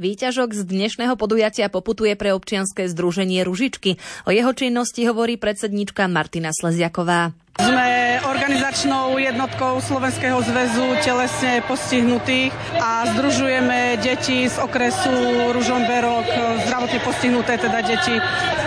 Výťažok 0.00 0.56
z 0.56 0.64
dnešného 0.64 1.20
podujatia 1.20 1.68
poputuje 1.68 2.16
pre 2.16 2.32
občianske 2.32 2.88
združenie 2.88 3.44
Ružičky. 3.44 4.00
O 4.24 4.32
jeho 4.32 4.56
činnosti 4.56 5.04
hovorí 5.04 5.36
predsednička 5.36 6.08
Martina 6.08 6.48
Sleziaková. 6.56 7.36
Sme 7.58 8.22
organizačnou 8.22 9.18
jednotkou 9.18 9.82
Slovenského 9.82 10.38
zväzu 10.46 10.94
telesne 11.02 11.58
postihnutých 11.66 12.54
a 12.78 13.02
združujeme 13.10 13.98
deti 13.98 14.46
z 14.46 14.62
okresu 14.62 15.10
Ružomberok, 15.50 16.22
zdravotne 16.70 17.02
postihnuté 17.02 17.58
teda 17.58 17.82
deti. 17.82 18.14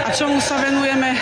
A 0.03 0.11
čomu 0.11 0.43
sa 0.43 0.59
venujeme? 0.59 1.15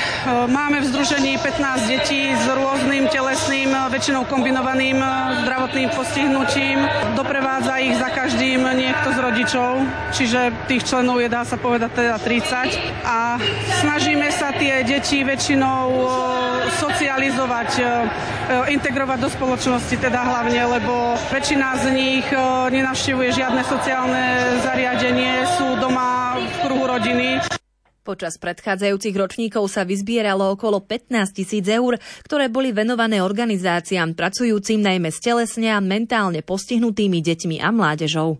Máme 0.50 0.82
v 0.82 0.90
združení 0.90 1.38
15 1.38 1.86
detí 1.86 2.34
s 2.34 2.46
rôznym 2.50 3.06
telesným, 3.06 3.70
väčšinou 3.94 4.26
kombinovaným 4.26 4.98
zdravotným 5.46 5.94
postihnutím. 5.94 6.82
Doprevádza 7.14 7.78
ich 7.86 8.02
za 8.02 8.10
každým 8.10 8.66
niekto 8.66 9.14
z 9.14 9.18
rodičov, 9.22 9.72
čiže 10.10 10.50
tých 10.66 10.90
členov 10.90 11.22
je 11.22 11.30
dá 11.30 11.46
sa 11.46 11.54
povedať 11.54 11.94
teda 11.94 12.18
30. 12.18 13.06
A 13.06 13.38
snažíme 13.86 14.26
sa 14.34 14.50
tie 14.58 14.82
deti 14.82 15.22
väčšinou 15.22 15.86
socializovať 16.82 17.59
integrovať, 17.60 17.72
e, 17.75 17.84
e, 17.84 18.74
integrovať 18.80 19.20
do 19.20 19.30
spoločnosti 19.30 19.96
teda 20.00 20.22
hlavne, 20.24 20.62
lebo 20.80 21.20
väčšina 21.28 21.68
z 21.84 21.86
nich 21.92 22.28
e, 22.32 22.39
nenavštevuje 22.72 23.30
žiadne 23.36 23.62
sociálne 23.68 24.24
zariadenie, 24.63 25.44
sú 25.60 25.68
doma 25.80 26.39
v 26.39 26.56
kruhu 26.63 26.86
rodiny. 26.88 27.44
Počas 28.08 28.42
predchádzajúcich 28.42 29.13
ročníkov 29.13 29.70
sa 29.70 29.86
vyzbieralo 29.86 30.56
okolo 30.58 30.82
15 30.82 31.36
tisíc 31.36 31.68
eur, 31.68 32.00
ktoré 32.25 32.50
boli 32.50 32.74
venované 32.74 33.22
organizáciám 33.22 34.18
pracujúcim 34.18 34.82
najmä 34.82 35.13
telesne 35.13 35.70
a 35.70 35.84
mentálne 35.84 36.42
postihnutými 36.42 37.22
deťmi 37.22 37.62
a 37.62 37.70
mládežou. 37.70 38.39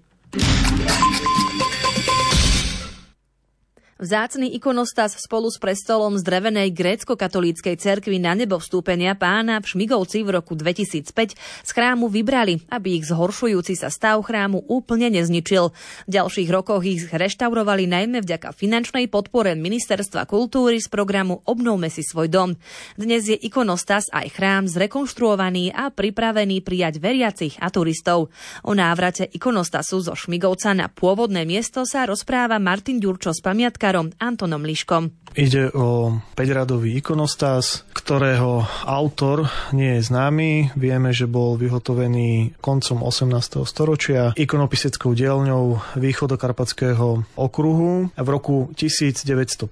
Vzácný 4.00 4.56
ikonostas 4.56 5.20
spolu 5.20 5.52
s 5.52 5.60
prestolom 5.60 6.16
z 6.16 6.24
drevenej 6.24 6.72
grécko-katolíckej 6.72 7.76
cerkvy 7.76 8.16
na 8.16 8.32
nebo 8.32 8.56
vstúpenia 8.56 9.12
pána 9.12 9.60
v 9.60 9.76
Šmigovci 9.76 10.24
v 10.24 10.40
roku 10.40 10.56
2005 10.56 11.36
z 11.36 11.70
chrámu 11.76 12.08
vybrali, 12.08 12.64
aby 12.72 12.96
ich 12.96 13.12
zhoršujúci 13.12 13.76
sa 13.76 13.92
stav 13.92 14.24
chrámu 14.24 14.64
úplne 14.72 15.12
nezničil. 15.12 15.76
V 16.08 16.12
ďalších 16.16 16.48
rokoch 16.48 16.80
ich 16.88 17.12
reštaurovali 17.12 17.92
najmä 17.92 18.24
vďaka 18.24 18.56
finančnej 18.56 19.12
podpore 19.12 19.60
Ministerstva 19.60 20.24
kultúry 20.32 20.80
z 20.80 20.88
programu 20.88 21.44
Obnovme 21.44 21.92
si 21.92 22.00
svoj 22.00 22.32
dom. 22.32 22.56
Dnes 22.96 23.28
je 23.28 23.36
ikonostas 23.36 24.08
aj 24.16 24.32
chrám 24.32 24.64
zrekonštruovaný 24.72 25.76
a 25.76 25.92
pripravený 25.92 26.64
prijať 26.64 27.04
veriacich 27.04 27.60
a 27.60 27.68
turistov. 27.68 28.32
O 28.64 28.72
návrate 28.72 29.28
ikonostasu 29.28 30.00
zo 30.08 30.16
Šmigovca 30.16 30.72
na 30.72 30.88
pôvodné 30.88 31.44
miesto 31.44 31.84
sa 31.84 32.08
rozpráva 32.08 32.64
Martin 32.64 33.04
Ďurčo 33.04 33.36
z 33.36 33.44
pamiatka 33.44 33.89
lekárom 33.90 34.14
Antonom 34.22 34.62
Liškom. 34.62 35.10
Ide 35.34 35.74
o 35.74 36.14
5-radový 36.38 37.02
ikonostas, 37.02 37.90
ktorého 37.90 38.62
autor 38.86 39.50
nie 39.74 39.98
je 39.98 40.14
známy. 40.14 40.78
Vieme, 40.78 41.10
že 41.10 41.26
bol 41.26 41.58
vyhotovený 41.58 42.54
koncom 42.62 43.02
18. 43.02 43.66
storočia 43.66 44.38
ikonopiseckou 44.38 45.18
dielňou 45.18 45.98
východokarpatského 45.98 47.26
okruhu. 47.34 48.14
V 48.14 48.30
roku 48.30 48.70
1915 48.78 49.66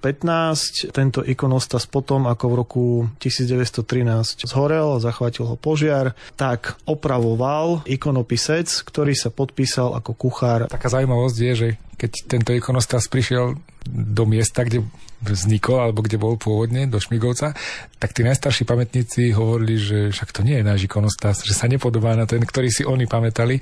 tento 0.89 1.21
ikonostas 1.21 1.85
potom, 1.85 2.25
ako 2.25 2.45
v 2.49 2.55
roku 2.57 2.85
1913 3.21 4.49
zhorel, 4.49 4.97
zachvátil 4.97 5.45
ho 5.45 5.61
požiar, 5.61 6.17
tak 6.33 6.73
opravoval 6.89 7.85
ikonopisec, 7.85 8.65
ktorý 8.81 9.13
sa 9.13 9.29
podpísal 9.29 9.93
ako 9.93 10.17
kuchár. 10.17 10.65
Taká 10.65 10.89
zaujímavosť 10.89 11.37
je, 11.37 11.53
že 11.53 11.69
keď 11.97 12.11
tento 12.29 12.51
ikonostas 12.53 13.09
prišiel 13.09 13.57
do 13.89 14.23
miesta, 14.29 14.61
kde 14.61 14.85
vznikol, 15.21 15.81
alebo 15.81 16.05
kde 16.05 16.21
bol 16.21 16.37
pôvodne, 16.37 16.85
do 16.85 17.01
Šmigovca, 17.01 17.57
tak 17.97 18.13
tí 18.13 18.21
najstarší 18.21 18.69
pamätníci 18.69 19.33
hovorili, 19.33 19.75
že 19.81 19.97
však 20.13 20.29
to 20.29 20.45
nie 20.45 20.61
je 20.61 20.67
náš 20.67 20.85
ikonostas, 20.85 21.41
že 21.41 21.57
sa 21.57 21.65
nepodobá 21.65 22.13
na 22.13 22.29
ten, 22.29 22.45
ktorý 22.45 22.69
si 22.69 22.85
oni 22.85 23.09
pamätali. 23.09 23.57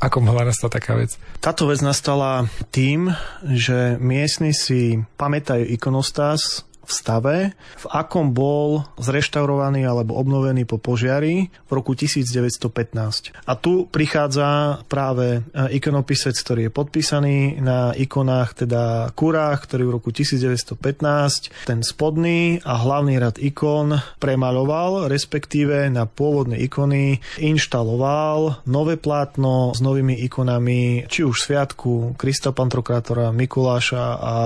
Ako 0.00 0.24
mohla 0.24 0.48
nastať 0.48 0.70
taká 0.80 0.96
vec? 0.96 1.20
Táto 1.44 1.68
vec 1.68 1.84
nastala 1.84 2.48
tým, 2.72 3.12
že 3.44 4.00
miestni 4.00 4.56
si 4.56 4.96
pamätajú 5.20 5.68
ikonostas 5.68 6.64
v 6.84 6.92
stave, 6.92 7.36
v 7.54 7.86
akom 7.94 8.34
bol 8.34 8.82
zreštaurovaný 8.98 9.86
alebo 9.86 10.18
obnovený 10.18 10.66
po 10.66 10.82
požiari 10.82 11.46
v 11.46 11.70
roku 11.70 11.94
1915. 11.94 13.36
A 13.46 13.52
tu 13.54 13.86
prichádza 13.86 14.82
práve 14.90 15.40
e, 15.46 15.78
ikonopisec, 15.78 16.34
ktorý 16.34 16.60
je 16.68 16.72
podpísaný 16.72 17.38
na 17.62 17.94
ikonách, 17.94 18.66
teda 18.66 19.12
kurách, 19.14 19.70
ktorý 19.70 19.82
v 19.86 19.94
roku 20.02 20.10
1915 20.10 21.68
ten 21.68 21.80
spodný 21.86 22.58
a 22.66 22.74
hlavný 22.80 23.22
rad 23.22 23.38
ikon 23.38 23.94
premaľoval, 24.18 25.06
respektíve 25.06 25.86
na 25.92 26.08
pôvodné 26.10 26.58
ikony 26.64 27.22
inštaloval 27.38 28.66
nové 28.66 28.98
plátno 28.98 29.76
s 29.76 29.78
novými 29.78 30.18
ikonami, 30.26 31.06
či 31.06 31.22
už 31.22 31.46
Sviatku, 31.46 32.18
Krista 32.18 32.50
Pantrokrátora, 32.50 33.30
Mikuláša 33.30 34.04
a 34.18 34.36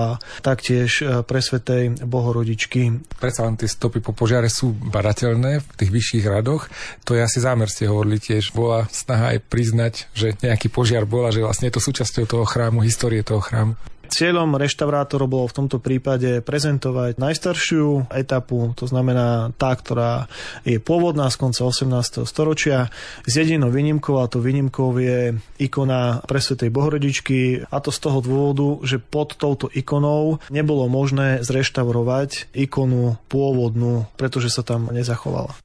taktiež 0.45 1.01
e, 1.01 1.25
presvetej 1.25 2.05
Bohor 2.05 2.24
rodičky. 2.31 3.03
Predsa 3.19 3.45
len 3.45 3.59
tie 3.59 3.69
stopy 3.69 3.99
po 3.99 4.15
požiare 4.15 4.47
sú 4.47 4.71
barateľné 4.71 5.61
v 5.61 5.67
tých 5.75 5.91
vyšších 5.91 6.25
radoch. 6.25 6.71
To 7.05 7.17
je 7.17 7.21
asi 7.21 7.43
zámer, 7.43 7.67
ste 7.67 7.91
hovorili 7.91 8.17
tiež. 8.17 8.55
Bola 8.55 8.87
snaha 8.89 9.35
aj 9.35 9.45
priznať, 9.45 9.93
že 10.15 10.33
nejaký 10.39 10.71
požiar 10.71 11.03
bola, 11.03 11.29
že 11.29 11.43
vlastne 11.43 11.67
je 11.67 11.75
to 11.75 11.83
súčasťou 11.83 12.25
toho 12.25 12.45
chrámu, 12.47 12.81
histórie 12.81 13.21
toho 13.21 13.43
chrámu. 13.43 13.75
Cieľom 14.07 14.55
reštaurátorov 14.55 15.27
bolo 15.27 15.45
v 15.49 15.57
tomto 15.57 15.77
prípade 15.81 16.39
prezentovať 16.45 17.17
najstaršiu 17.17 18.11
etapu, 18.13 18.71
to 18.77 18.85
znamená 18.85 19.51
tá, 19.57 19.73
ktorá 19.73 20.29
je 20.63 20.77
pôvodná 20.77 21.27
z 21.33 21.37
konca 21.41 21.61
18. 21.65 22.23
storočia. 22.29 22.93
S 23.25 23.33
jedinou 23.35 23.73
výnimkou, 23.73 24.21
a 24.21 24.29
to 24.29 24.39
výnimkou 24.39 24.93
je 25.01 25.35
ikona 25.57 26.21
presvetej 26.23 26.69
Bohorodičky, 26.69 27.65
a 27.65 27.77
to 27.81 27.89
z 27.89 27.99
toho 27.99 28.19
dôvodu, 28.21 28.85
že 28.85 29.01
pod 29.01 29.35
touto 29.35 29.67
ikonou 29.73 30.37
nebolo 30.53 30.85
možné 30.85 31.41
zreštaurovať 31.41 32.53
ikonu 32.53 33.17
pôvodnú, 33.27 34.07
pretože 34.15 34.53
sa 34.53 34.61
tam 34.61 34.93
nezachovala. 34.93 35.64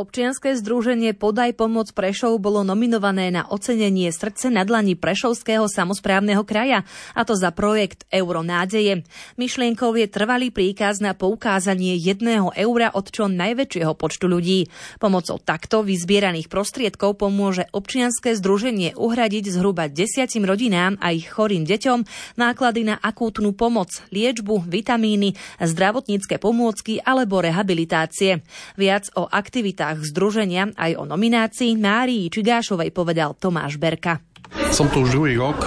Občianské 0.00 0.56
združenie 0.56 1.12
Podaj 1.12 1.60
pomoc 1.60 1.92
Prešov 1.92 2.40
bolo 2.40 2.64
nominované 2.64 3.28
na 3.28 3.44
ocenenie 3.44 4.08
srdce 4.08 4.48
na 4.48 4.64
dlani 4.64 4.96
Prešovského 4.96 5.68
samozprávneho 5.68 6.40
kraja, 6.40 6.88
a 7.12 7.20
to 7.28 7.36
za 7.36 7.52
projekt 7.52 8.08
Euro 8.08 8.40
nádeje. 8.40 9.04
Myšlienkou 9.36 9.92
je 10.00 10.08
trvalý 10.08 10.48
príkaz 10.48 11.04
na 11.04 11.12
poukázanie 11.12 12.00
jedného 12.00 12.48
eura 12.56 12.88
od 12.96 13.12
čo 13.12 13.28
najväčšieho 13.28 13.92
počtu 13.92 14.24
ľudí. 14.24 14.72
Pomocou 14.96 15.36
takto 15.36 15.84
vyzbieraných 15.84 16.48
prostriedkov 16.48 17.20
pomôže 17.20 17.68
občianské 17.68 18.32
združenie 18.40 18.96
uhradiť 18.96 19.52
zhruba 19.52 19.92
desiatim 19.92 20.48
rodinám 20.48 20.96
a 21.04 21.12
ich 21.12 21.28
chorým 21.28 21.68
deťom 21.68 22.08
náklady 22.40 22.88
na 22.88 22.96
akútnu 22.96 23.52
pomoc, 23.52 24.00
liečbu, 24.08 24.64
vitamíny, 24.64 25.36
zdravotnícke 25.60 26.40
pomôcky 26.40 27.04
alebo 27.04 27.44
rehabilitácie. 27.44 28.40
Viac 28.80 29.12
o 29.12 29.28
aktivitách 29.28 29.89
voľbách 29.90 30.06
združenia 30.06 30.70
aj 30.78 31.02
o 31.02 31.04
nominácii 31.06 31.74
Márii 31.74 32.30
Čigášovej 32.30 32.94
povedal 32.94 33.34
Tomáš 33.34 33.74
Berka. 33.74 34.22
Som 34.70 34.86
tu 34.86 35.02
už 35.02 35.18
druhý 35.18 35.34
rok, 35.34 35.58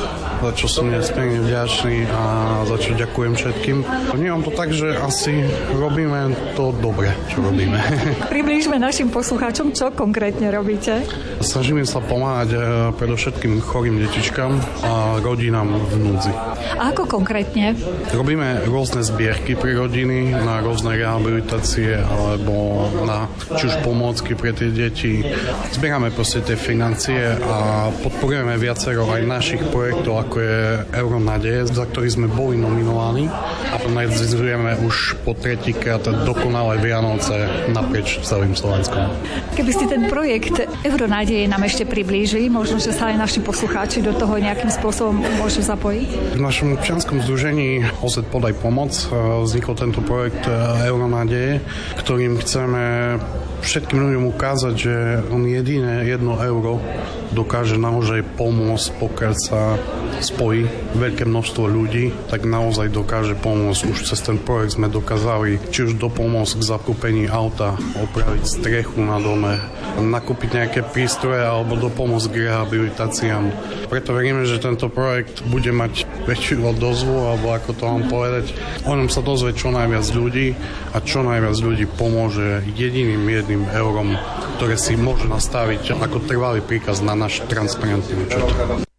za 0.43 0.51
čo 0.51 0.67
som 0.67 0.91
nesmierne 0.91 1.39
vďačný 1.39 2.03
a 2.11 2.23
za 2.67 2.75
čo 2.75 2.99
ďakujem 2.99 3.33
všetkým. 3.39 3.77
Vnímam 4.11 4.43
to 4.43 4.51
tak, 4.51 4.75
že 4.75 4.91
asi 4.99 5.47
robíme 5.71 6.35
to 6.59 6.75
dobre, 6.83 7.15
čo 7.31 7.39
robíme. 7.39 7.79
Priblížme 8.33 8.75
našim 8.75 9.07
poslucháčom, 9.07 9.71
čo 9.71 9.95
konkrétne 9.95 10.51
robíte. 10.51 11.07
Snažíme 11.39 11.87
sa 11.87 12.03
pomáhať 12.03 12.49
e, 12.51 12.57
predovšetkým 12.99 13.63
chorým 13.63 14.03
detičkám 14.03 14.51
a 14.83 15.23
rodinám 15.23 15.79
v 15.79 15.93
núdzi. 16.03 16.33
A 16.75 16.91
ako 16.91 17.07
konkrétne? 17.07 17.79
Robíme 18.11 18.67
rôzne 18.67 18.99
zbierky 18.99 19.55
pre 19.55 19.71
rodiny 19.79 20.35
na 20.35 20.59
rôzne 20.59 20.99
rehabilitácie 20.99 21.95
alebo 21.95 22.87
na 23.07 23.31
či 23.55 23.71
už 23.71 23.79
pomôcky 23.85 24.35
pre 24.35 24.51
tie 24.51 24.73
deti. 24.73 25.23
Zbierame 25.71 26.11
proste 26.11 26.43
tie 26.43 26.59
financie 26.59 27.37
a 27.39 27.87
podporujeme 27.91 28.59
viacero 28.59 29.07
aj 29.07 29.21
našich 29.23 29.61
projektov, 29.71 30.19
ako 30.25 30.32
ako 30.33 30.41
je 30.41 30.65
Euronadeje, 30.97 31.61
za 31.69 31.85
ktorý 31.85 32.09
sme 32.09 32.25
boli 32.25 32.57
nominovaní 32.57 33.29
a 33.69 33.77
organizujeme 33.77 34.81
už 34.81 35.21
po 35.21 35.37
tretíkrát 35.37 36.01
dokonalé 36.01 36.81
Vianoce 36.81 37.69
naprieč 37.69 38.17
celým 38.25 38.57
Slovenskom. 38.57 39.13
Keby 39.53 39.69
ste 39.69 39.85
ten 39.85 40.09
projekt 40.09 40.57
Euronádeje 40.81 41.45
nám 41.45 41.69
ešte 41.69 41.85
priblížili, 41.85 42.49
možno, 42.49 42.81
že 42.81 42.97
sa 42.97 43.13
aj 43.13 43.21
naši 43.21 43.45
poslucháči 43.45 44.01
do 44.01 44.09
toho 44.17 44.41
nejakým 44.41 44.73
spôsobom 44.73 45.21
môžu 45.37 45.61
zapojiť? 45.61 46.33
V 46.33 46.41
našom 46.41 46.81
občianskom 46.81 47.21
združení 47.21 47.85
OZ 48.01 48.25
Podaj 48.25 48.57
pomoc 48.57 48.89
e, 48.89 49.13
vznikol 49.45 49.77
tento 49.77 50.01
projekt 50.01 50.49
e, 50.49 50.53
Euronádeje, 50.89 51.61
ktorým 52.01 52.41
chceme 52.41 53.21
všetkým 53.63 53.97
ľuďom 53.97 54.25
ukázať, 54.35 54.73
že 54.75 54.95
on 55.31 55.47
jediné 55.47 56.03
jedno 56.03 56.35
euro 56.37 56.83
dokáže 57.31 57.79
naozaj 57.79 58.21
pomôcť, 58.35 58.87
pokiaľ 58.99 59.33
sa 59.39 59.79
spojí 60.21 60.69
veľké 60.93 61.25
množstvo 61.25 61.63
ľudí, 61.65 62.13
tak 62.29 62.45
naozaj 62.45 62.93
dokáže 62.93 63.33
pomôcť. 63.39 63.89
Už 63.89 64.05
cez 64.05 64.19
ten 64.21 64.37
projekt 64.37 64.77
sme 64.77 64.91
dokázali 64.91 65.57
či 65.73 65.89
už 65.89 65.97
dopomôcť 65.97 66.59
k 66.59 66.67
zakúpení 66.67 67.23
auta, 67.31 67.73
opraviť 67.97 68.43
strechu 68.45 69.01
na 69.01 69.17
dome, 69.17 69.57
nakúpiť 69.97 70.49
nejaké 70.53 70.81
prístroje 70.85 71.41
alebo 71.41 71.79
dopomôcť 71.79 72.27
k 72.29 72.39
rehabilitáciám. 72.51 73.43
Preto 73.89 74.13
veríme, 74.13 74.45
že 74.45 74.61
tento 74.61 74.91
projekt 74.91 75.41
bude 75.49 75.73
mať 75.73 76.05
väčšiu 76.23 76.63
odozvu, 76.63 77.15
alebo 77.29 77.51
ako 77.51 77.71
to 77.75 77.83
mám 77.87 78.03
povedať, 78.07 78.55
o 78.87 78.93
ňom 78.95 79.11
sa 79.11 79.19
dozvie 79.23 79.55
čo 79.55 79.71
najviac 79.71 80.07
ľudí 80.15 80.55
a 80.95 80.97
čo 81.03 81.23
najviac 81.23 81.57
ľudí 81.59 81.85
pomôže 81.99 82.63
jediným 82.75 83.27
jedným 83.27 83.63
eurom, 83.75 84.15
ktoré 84.59 84.79
si 84.79 84.95
môže 84.95 85.27
nastaviť 85.27 85.99
ako 85.99 86.23
trvalý 86.23 86.63
príkaz 86.63 87.03
na 87.03 87.17
náš 87.17 87.43
transparentný 87.47 88.27
účet. 88.27 88.92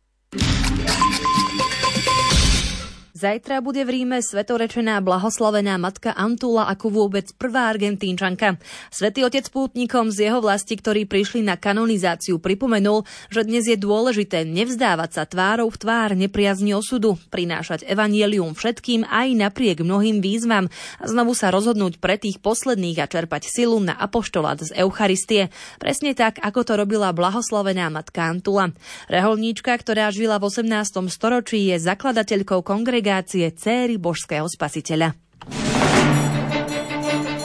Zajtra 3.14 3.62
bude 3.62 3.78
v 3.86 4.02
Ríme 4.02 4.18
svetorečená 4.18 4.98
blahoslavená 4.98 5.78
matka 5.78 6.10
Antula 6.18 6.66
ako 6.66 6.90
vôbec 6.90 7.30
prvá 7.38 7.70
argentínčanka. 7.70 8.58
Svetý 8.90 9.22
otec 9.22 9.46
pútnikom 9.54 10.10
z 10.10 10.26
jeho 10.26 10.42
vlasti, 10.42 10.74
ktorí 10.74 11.06
prišli 11.06 11.46
na 11.46 11.54
kanonizáciu, 11.54 12.42
pripomenul, 12.42 13.06
že 13.30 13.46
dnes 13.46 13.70
je 13.70 13.78
dôležité 13.78 14.42
nevzdávať 14.42 15.10
sa 15.14 15.22
tvárou 15.30 15.70
v 15.70 15.78
tvár 15.78 16.18
nepriazni 16.18 16.74
osudu, 16.74 17.14
prinášať 17.30 17.86
evanielium 17.86 18.50
všetkým 18.58 19.06
aj 19.06 19.30
napriek 19.38 19.86
mnohým 19.86 20.18
výzvam 20.18 20.66
a 20.98 21.04
znovu 21.06 21.38
sa 21.38 21.54
rozhodnúť 21.54 22.02
pre 22.02 22.18
tých 22.18 22.42
posledných 22.42 22.98
a 22.98 23.06
čerpať 23.06 23.46
silu 23.46 23.78
na 23.78 23.94
apoštolát 23.94 24.58
z 24.58 24.74
Eucharistie. 24.74 25.54
Presne 25.78 26.18
tak, 26.18 26.42
ako 26.42 26.66
to 26.66 26.74
robila 26.74 27.14
blahoslavená 27.14 27.94
matka 27.94 28.26
Antula. 28.26 28.74
Reholníčka, 29.06 29.70
ktorá 29.78 30.10
žila 30.10 30.42
v 30.42 30.50
18. 30.50 30.66
storočí, 31.14 31.70
je 31.70 31.78
zakladateľkou 31.78 32.66
kongregácie 32.66 33.03
kongregácie 33.04 33.52
Céry 33.52 34.00
Božského 34.00 34.48
spasiteľa. 34.48 35.12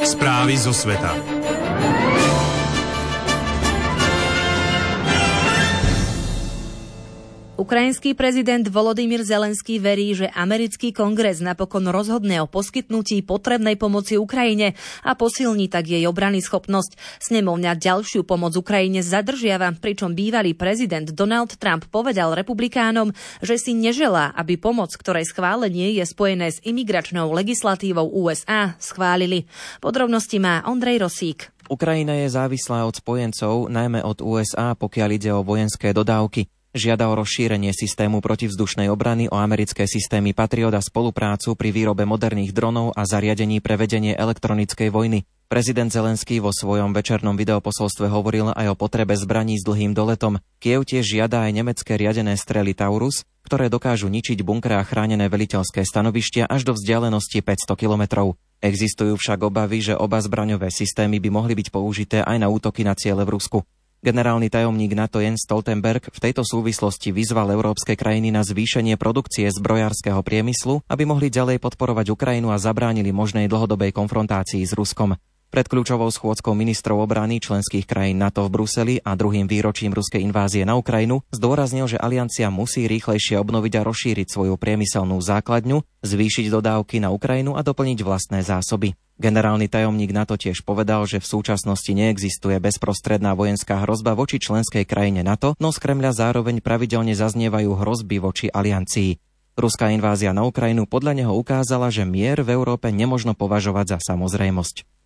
Správy 0.07 0.55
zo 0.55 0.71
sveta. 0.71 1.11
Ukrajinský 7.59 8.15
prezident 8.15 8.63
Volodymyr 8.71 9.19
Zelenský 9.27 9.83
verí, 9.83 10.15
že 10.15 10.31
americký 10.31 10.95
kongres 10.95 11.43
napokon 11.43 11.91
rozhodne 11.91 12.39
o 12.39 12.47
poskytnutí 12.47 13.19
potrebnej 13.27 13.75
pomoci 13.75 14.15
Ukrajine 14.15 14.79
a 15.03 15.11
posilní 15.11 15.67
tak 15.67 15.91
jej 15.91 16.07
obrany 16.07 16.39
schopnosť. 16.39 16.95
Snemovňa 17.19 17.75
ďalšiu 17.75 18.23
pomoc 18.23 18.55
Ukrajine 18.55 19.03
zadržiava, 19.03 19.75
pričom 19.75 20.15
bývalý 20.15 20.55
prezident 20.55 21.11
Donald 21.11 21.59
Trump 21.59 21.91
povedal 21.91 22.31
republikánom, 22.31 23.11
že 23.43 23.59
si 23.59 23.75
neželá, 23.75 24.31
aby 24.39 24.55
pomoc, 24.55 24.95
ktorej 24.95 25.27
schválenie 25.27 25.99
je 25.99 26.07
spojené 26.07 26.55
s 26.55 26.63
imigračnou 26.63 27.27
legislatívou 27.35 28.07
USA, 28.23 28.79
schválili. 28.79 29.51
Podrobnosti 29.83 30.39
má 30.39 30.63
Ondrej 30.63 31.03
Rosík. 31.03 31.51
Ukrajina 31.67 32.23
je 32.23 32.31
závislá 32.31 32.87
od 32.87 32.95
spojencov, 32.95 33.67
najmä 33.67 33.99
od 33.99 34.23
USA, 34.23 34.79
pokiaľ 34.79 35.09
ide 35.11 35.35
o 35.35 35.43
vojenské 35.43 35.91
dodávky. 35.91 36.47
Žiada 36.69 37.09
o 37.09 37.17
rozšírenie 37.17 37.73
systému 37.73 38.21
protivzdušnej 38.21 38.93
obrany 38.93 39.25
o 39.25 39.41
americké 39.41 39.89
systémy 39.89 40.37
Patriot 40.37 40.69
a 40.69 40.85
spoluprácu 40.85 41.57
pri 41.57 41.73
výrobe 41.73 42.05
moderných 42.05 42.53
dronov 42.53 42.93
a 42.93 43.09
zariadení 43.09 43.57
pre 43.57 43.73
vedenie 43.73 44.13
elektronickej 44.13 44.93
vojny. 44.93 45.25
Prezident 45.49 45.89
Zelenský 45.89 46.37
vo 46.37 46.53
svojom 46.53 46.93
večernom 46.93 47.33
videoposolstve 47.33 48.05
hovoril 48.13 48.53
aj 48.53 48.69
o 48.69 48.77
potrebe 48.77 49.17
zbraní 49.17 49.57
s 49.57 49.65
dlhým 49.65 49.97
doletom. 49.97 50.37
Kiev 50.61 50.85
tiež 50.85 51.09
žiada 51.09 51.41
aj 51.49 51.57
nemecké 51.57 51.97
riadené 51.97 52.37
strely 52.37 52.77
Taurus, 52.77 53.25
ktoré 53.49 53.65
dokážu 53.65 54.05
ničiť 54.05 54.45
bunkre 54.45 54.77
a 54.77 54.85
chránené 54.85 55.25
veliteľské 55.25 55.81
stanovištia 55.81 56.45
až 56.45 56.69
do 56.69 56.77
vzdialenosti 56.77 57.41
500 57.41 57.81
kilometrov. 57.81 58.37
Existujú 58.61 59.17
však 59.17 59.41
obavy, 59.41 59.81
že 59.81 59.97
oba 59.97 60.21
zbraňové 60.21 60.69
systémy 60.69 61.17
by 61.17 61.33
mohli 61.33 61.57
byť 61.57 61.73
použité 61.73 62.21
aj 62.21 62.37
na 62.37 62.45
útoky 62.45 62.85
na 62.85 62.93
ciele 62.93 63.25
v 63.25 63.41
Rusku. 63.41 63.65
Generálny 63.99 64.47
tajomník 64.47 64.95
NATO 64.95 65.19
Jens 65.19 65.43
Stoltenberg 65.43 66.07
v 66.07 66.19
tejto 66.23 66.47
súvislosti 66.47 67.11
vyzval 67.11 67.51
európske 67.51 67.99
krajiny 67.99 68.31
na 68.31 68.47
zvýšenie 68.47 68.95
produkcie 68.95 69.51
zbrojárskeho 69.51 70.23
priemyslu, 70.23 70.79
aby 70.87 71.03
mohli 71.03 71.27
ďalej 71.27 71.59
podporovať 71.59 72.15
Ukrajinu 72.15 72.47
a 72.47 72.55
zabránili 72.55 73.11
možnej 73.11 73.51
dlhodobej 73.51 73.91
konfrontácii 73.91 74.63
s 74.63 74.71
Ruskom. 74.71 75.19
Pred 75.49 75.65
kľúčovou 75.65 76.13
schôdzkou 76.13 76.53
ministrov 76.53 77.09
obrany 77.09 77.41
členských 77.41 77.89
krajín 77.89 78.21
NATO 78.21 78.45
v 78.45 78.53
Bruseli 78.53 78.95
a 79.01 79.17
druhým 79.17 79.49
výročím 79.49 79.89
ruskej 79.97 80.21
invázie 80.21 80.61
na 80.61 80.77
Ukrajinu 80.77 81.25
zdôraznil, 81.33 81.89
že 81.89 81.97
aliancia 81.97 82.53
musí 82.53 82.85
rýchlejšie 82.85 83.41
obnoviť 83.41 83.81
a 83.81 83.85
rozšíriť 83.89 84.29
svoju 84.29 84.61
priemyselnú 84.61 85.17
základňu, 85.17 85.81
zvýšiť 86.05 86.53
dodávky 86.53 87.01
na 87.01 87.09
Ukrajinu 87.09 87.57
a 87.57 87.65
doplniť 87.65 87.97
vlastné 88.05 88.45
zásoby. 88.45 88.93
Generálny 89.17 89.73
tajomník 89.73 90.13
NATO 90.13 90.37
tiež 90.37 90.61
povedal, 90.61 91.09
že 91.09 91.17
v 91.17 91.27
súčasnosti 91.33 91.91
neexistuje 91.97 92.61
bezprostredná 92.61 93.33
vojenská 93.33 93.81
hrozba 93.81 94.13
voči 94.13 94.37
členskej 94.37 94.85
krajine 94.85 95.25
NATO, 95.25 95.57
no 95.57 95.73
z 95.73 95.81
Kremľa 95.81 96.13
zároveň 96.13 96.61
pravidelne 96.61 97.17
zaznievajú 97.17 97.73
hrozby 97.73 98.21
voči 98.21 98.53
aliancii. 98.53 99.17
Ruská 99.57 99.89
invázia 99.89 100.29
na 100.29 100.45
Ukrajinu 100.45 100.85
podľa 100.85 101.17
neho 101.17 101.33
ukázala, 101.33 101.89
že 101.89 102.05
mier 102.05 102.45
v 102.45 102.53
Európe 102.53 102.93
nemožno 102.93 103.33
považovať 103.33 103.97
za 103.97 104.13
samozrejmosť. 104.13 104.98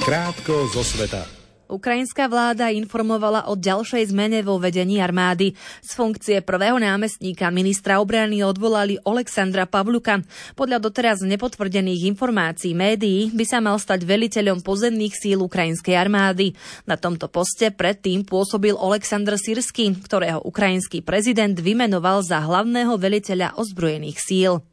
Krátko 0.00 0.64
zo 0.72 0.80
sveta. 0.80 1.28
Ukrajinská 1.70 2.26
vláda 2.26 2.72
informovala 2.72 3.46
o 3.46 3.54
ďalšej 3.54 4.10
zmene 4.10 4.40
vo 4.42 4.58
vedení 4.58 4.98
armády. 4.98 5.54
Z 5.84 5.92
funkcie 5.94 6.42
prvého 6.42 6.80
námestníka 6.80 7.46
ministra 7.52 8.02
obrany 8.02 8.42
odvolali 8.42 8.96
Alexandra 9.06 9.68
Pavluka. 9.68 10.24
Podľa 10.58 10.82
doteraz 10.82 11.22
nepotvrdených 11.22 12.10
informácií 12.10 12.74
médií 12.74 13.30
by 13.30 13.44
sa 13.46 13.62
mal 13.62 13.78
stať 13.78 14.02
veliteľom 14.02 14.64
pozemných 14.64 15.14
síl 15.14 15.44
ukrajinskej 15.44 15.94
armády. 15.94 16.56
Na 16.88 16.98
tomto 16.98 17.28
poste 17.30 17.70
predtým 17.70 18.26
pôsobil 18.26 18.74
Aleksandr 18.74 19.36
Sirsky, 19.38 19.94
ktorého 19.94 20.42
ukrajinský 20.42 21.04
prezident 21.04 21.54
vymenoval 21.54 22.24
za 22.26 22.42
hlavného 22.42 22.98
veliteľa 22.98 23.54
ozbrojených 23.54 24.18
síl. 24.18 24.64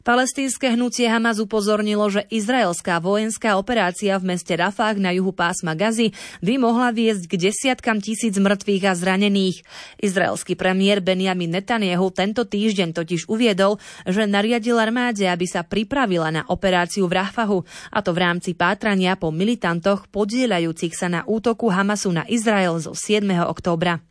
Palestínske 0.00 0.72
hnutie 0.72 1.04
Hamas 1.12 1.36
upozornilo, 1.44 2.08
že 2.08 2.24
izraelská 2.32 3.04
vojenská 3.04 3.60
operácia 3.60 4.16
v 4.16 4.32
meste 4.32 4.56
Rafah 4.56 4.96
na 4.96 5.12
juhu 5.12 5.28
pásma 5.28 5.76
Gazy 5.76 6.16
by 6.40 6.56
mohla 6.56 6.88
viesť 6.88 7.28
k 7.28 7.34
desiatkam 7.36 8.00
tisíc 8.00 8.40
mŕtvych 8.40 8.84
a 8.88 8.96
zranených. 8.96 9.60
Izraelský 10.00 10.56
premiér 10.56 11.04
Benjamin 11.04 11.52
Netanyahu 11.52 12.08
tento 12.16 12.48
týždeň 12.48 12.96
totiž 12.96 13.28
uviedol, 13.28 13.76
že 14.08 14.24
nariadil 14.24 14.80
armáde, 14.80 15.28
aby 15.28 15.44
sa 15.44 15.60
pripravila 15.68 16.32
na 16.32 16.42
operáciu 16.48 17.04
v 17.04 17.20
Rafahu, 17.20 17.68
a 17.92 18.00
to 18.00 18.16
v 18.16 18.24
rámci 18.24 18.56
pátrania 18.56 19.20
po 19.20 19.28
militantoch 19.28 20.08
podielajúcich 20.08 20.96
sa 20.96 21.12
na 21.12 21.20
útoku 21.28 21.68
Hamasu 21.68 22.08
na 22.08 22.24
Izrael 22.24 22.80
zo 22.80 22.96
7. 22.96 23.28
októbra. 23.44 24.09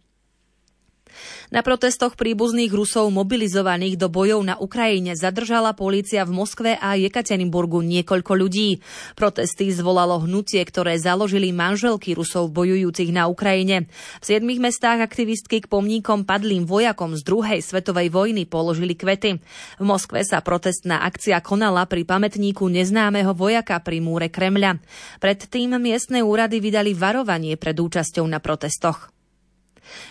Na 1.49 1.65
protestoch 1.65 2.13
príbuzných 2.13 2.69
Rusov 2.69 3.09
mobilizovaných 3.09 3.97
do 3.97 4.07
bojov 4.07 4.45
na 4.45 4.55
Ukrajine 4.61 5.17
zadržala 5.17 5.73
polícia 5.73 6.21
v 6.23 6.31
Moskve 6.31 6.77
a 6.77 6.93
Jekaterinburgu 6.93 7.81
niekoľko 7.81 8.33
ľudí. 8.37 8.79
Protesty 9.17 9.73
zvolalo 9.73 10.23
hnutie, 10.23 10.61
ktoré 10.61 11.01
založili 11.01 11.49
manželky 11.49 12.13
Rusov 12.13 12.53
bojujúcich 12.53 13.09
na 13.09 13.25
Ukrajine. 13.25 13.89
V 14.21 14.25
siedmých 14.29 14.61
mestách 14.61 15.01
aktivistky 15.01 15.65
k 15.65 15.69
pomníkom 15.69 16.23
padlým 16.23 16.69
vojakom 16.69 17.17
z 17.17 17.25
druhej 17.25 17.59
svetovej 17.65 18.13
vojny 18.13 18.45
položili 18.45 18.93
kvety. 18.93 19.41
V 19.81 19.83
Moskve 19.83 20.21
sa 20.21 20.45
protestná 20.45 21.01
akcia 21.01 21.41
konala 21.41 21.89
pri 21.89 22.05
pamätníku 22.05 22.69
neznámeho 22.69 23.33
vojaka 23.33 23.81
pri 23.81 23.99
múre 24.05 24.29
Kremľa. 24.29 24.77
Predtým 25.17 25.75
miestne 25.81 26.21
úrady 26.21 26.61
vydali 26.61 26.93
varovanie 26.93 27.57
pred 27.57 27.75
účasťou 27.75 28.25
na 28.29 28.37
protestoch. 28.37 29.18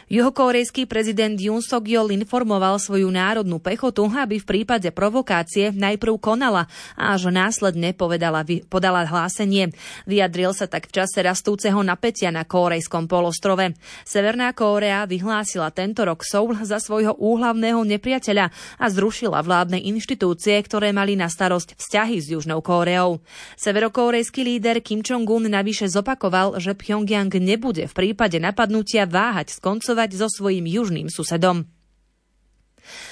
Juhokorejský 0.09 0.88
prezident 0.88 1.37
Yoon 1.37 1.61
suk 1.61 1.85
yeol 1.85 2.14
informoval 2.14 2.81
svoju 2.81 3.12
národnú 3.12 3.61
pechotu, 3.61 4.09
aby 4.09 4.41
v 4.41 4.49
prípade 4.49 4.88
provokácie 4.91 5.71
najprv 5.75 6.17
konala 6.17 6.64
a 6.97 7.12
až 7.12 7.29
následne 7.29 7.93
povedala, 7.93 8.47
podala 8.73 9.05
hlásenie. 9.05 9.71
Vyjadril 10.09 10.57
sa 10.57 10.64
tak 10.64 10.88
v 10.88 11.03
čase 11.03 11.21
rastúceho 11.21 11.81
napätia 11.85 12.33
na 12.33 12.49
Kórejskom 12.49 13.05
polostrove. 13.05 13.77
Severná 14.09 14.57
Kórea 14.57 15.05
vyhlásila 15.05 15.69
tento 15.71 16.03
rok 16.09 16.25
Soul 16.25 16.57
za 16.64 16.81
svojho 16.81 17.17
úhlavného 17.19 17.85
nepriateľa 17.85 18.49
a 18.81 18.87
zrušila 18.88 19.45
vládne 19.45 19.83
inštitúcie, 19.83 20.57
ktoré 20.64 20.91
mali 20.95 21.14
na 21.19 21.29
starosť 21.29 21.77
vzťahy 21.77 22.17
s 22.19 22.27
Južnou 22.33 22.64
Kóreou. 22.64 23.21
Severokórejský 23.61 24.45
líder 24.45 24.81
Kim 24.81 25.05
Jong-un 25.05 25.51
navyše 25.51 25.87
zopakoval, 25.91 26.57
že 26.62 26.73
Pyongyang 26.73 27.33
nebude 27.37 27.85
v 27.91 27.95
prípade 27.95 28.41
napadnutia 28.41 29.05
váhať 29.05 29.53
skoncovať 29.68 30.16
so 30.16 30.33
svojím 30.33 30.64
južným 30.64 31.12
susedom. 31.12 31.68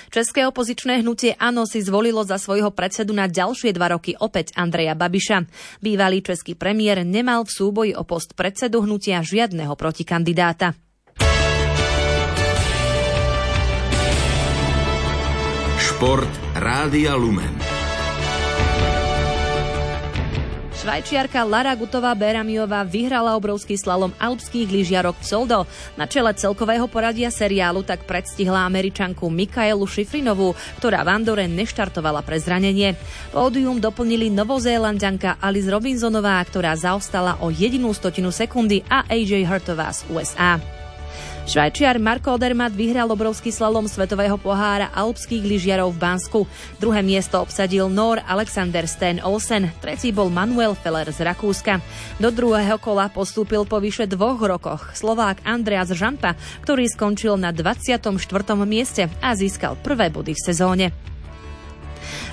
České 0.08 0.48
opozičné 0.48 1.04
hnutie 1.04 1.36
ANO 1.36 1.68
si 1.68 1.84
zvolilo 1.84 2.24
za 2.24 2.40
svojho 2.40 2.72
predsedu 2.72 3.12
na 3.12 3.28
ďalšie 3.28 3.76
dva 3.76 3.92
roky 3.92 4.16
opäť 4.16 4.56
Andreja 4.56 4.96
Babiša. 4.96 5.44
Bývalý 5.84 6.24
český 6.24 6.56
premiér 6.56 7.04
nemal 7.04 7.44
v 7.44 7.52
súboji 7.52 7.92
o 7.92 8.08
post 8.08 8.32
predsedu 8.32 8.80
hnutia 8.80 9.20
žiadneho 9.20 9.76
protikandidáta. 9.76 10.72
Šport 15.76 16.32
Rádia 16.56 17.12
Lumen. 17.20 17.75
Švajčiarka 20.86 21.42
Lara 21.42 21.74
Gutová 21.74 22.14
Beramiová 22.14 22.86
vyhrala 22.86 23.34
obrovský 23.34 23.74
slalom 23.74 24.14
alpských 24.22 24.70
lyžiarok 24.70 25.18
v 25.18 25.26
Soldo. 25.26 25.66
Na 25.98 26.06
čele 26.06 26.30
celkového 26.30 26.86
poradia 26.86 27.26
seriálu 27.26 27.82
tak 27.82 28.06
predstihla 28.06 28.62
američanku 28.70 29.26
Mikaelu 29.26 29.82
Šifrinovú, 29.82 30.54
ktorá 30.78 31.02
v 31.02 31.10
Andore 31.10 31.50
neštartovala 31.50 32.22
pre 32.22 32.38
zranenie. 32.38 32.94
Pódium 33.34 33.82
doplnili 33.82 34.30
novozélandianka 34.30 35.42
Alice 35.42 35.66
Robinsonová, 35.66 36.38
ktorá 36.46 36.78
zaostala 36.78 37.34
o 37.42 37.50
jedinú 37.50 37.90
stotinu 37.90 38.30
sekundy 38.30 38.86
a 38.86 39.02
AJ 39.10 39.42
Hurtová 39.42 39.90
z 39.90 40.06
USA. 40.06 40.62
Švajčiar 41.46 42.02
Marko 42.02 42.34
Odermatt 42.34 42.74
vyhral 42.74 43.06
obrovský 43.06 43.54
slalom 43.54 43.86
svetového 43.86 44.34
pohára 44.34 44.90
alpských 44.90 45.46
lyžiarov 45.46 45.94
v 45.94 46.02
Bansku. 46.02 46.40
Druhé 46.82 47.06
miesto 47.06 47.38
obsadil 47.38 47.86
Nor 47.86 48.18
Alexander 48.26 48.82
Sten 48.90 49.22
Olsen, 49.22 49.70
tretí 49.78 50.10
bol 50.10 50.26
Manuel 50.26 50.74
Feller 50.74 51.06
z 51.14 51.22
Rakúska. 51.22 51.78
Do 52.18 52.34
druhého 52.34 52.82
kola 52.82 53.06
postúpil 53.06 53.62
po 53.62 53.78
vyše 53.78 54.10
dvoch 54.10 54.42
rokoch 54.42 54.90
Slovák 54.98 55.46
Andreas 55.46 55.94
Žampa, 55.94 56.34
ktorý 56.66 56.90
skončil 56.90 57.38
na 57.38 57.54
24. 57.54 58.10
mieste 58.66 59.06
a 59.22 59.32
získal 59.38 59.78
prvé 59.78 60.10
body 60.10 60.34
v 60.34 60.42
sezóne. 60.42 60.86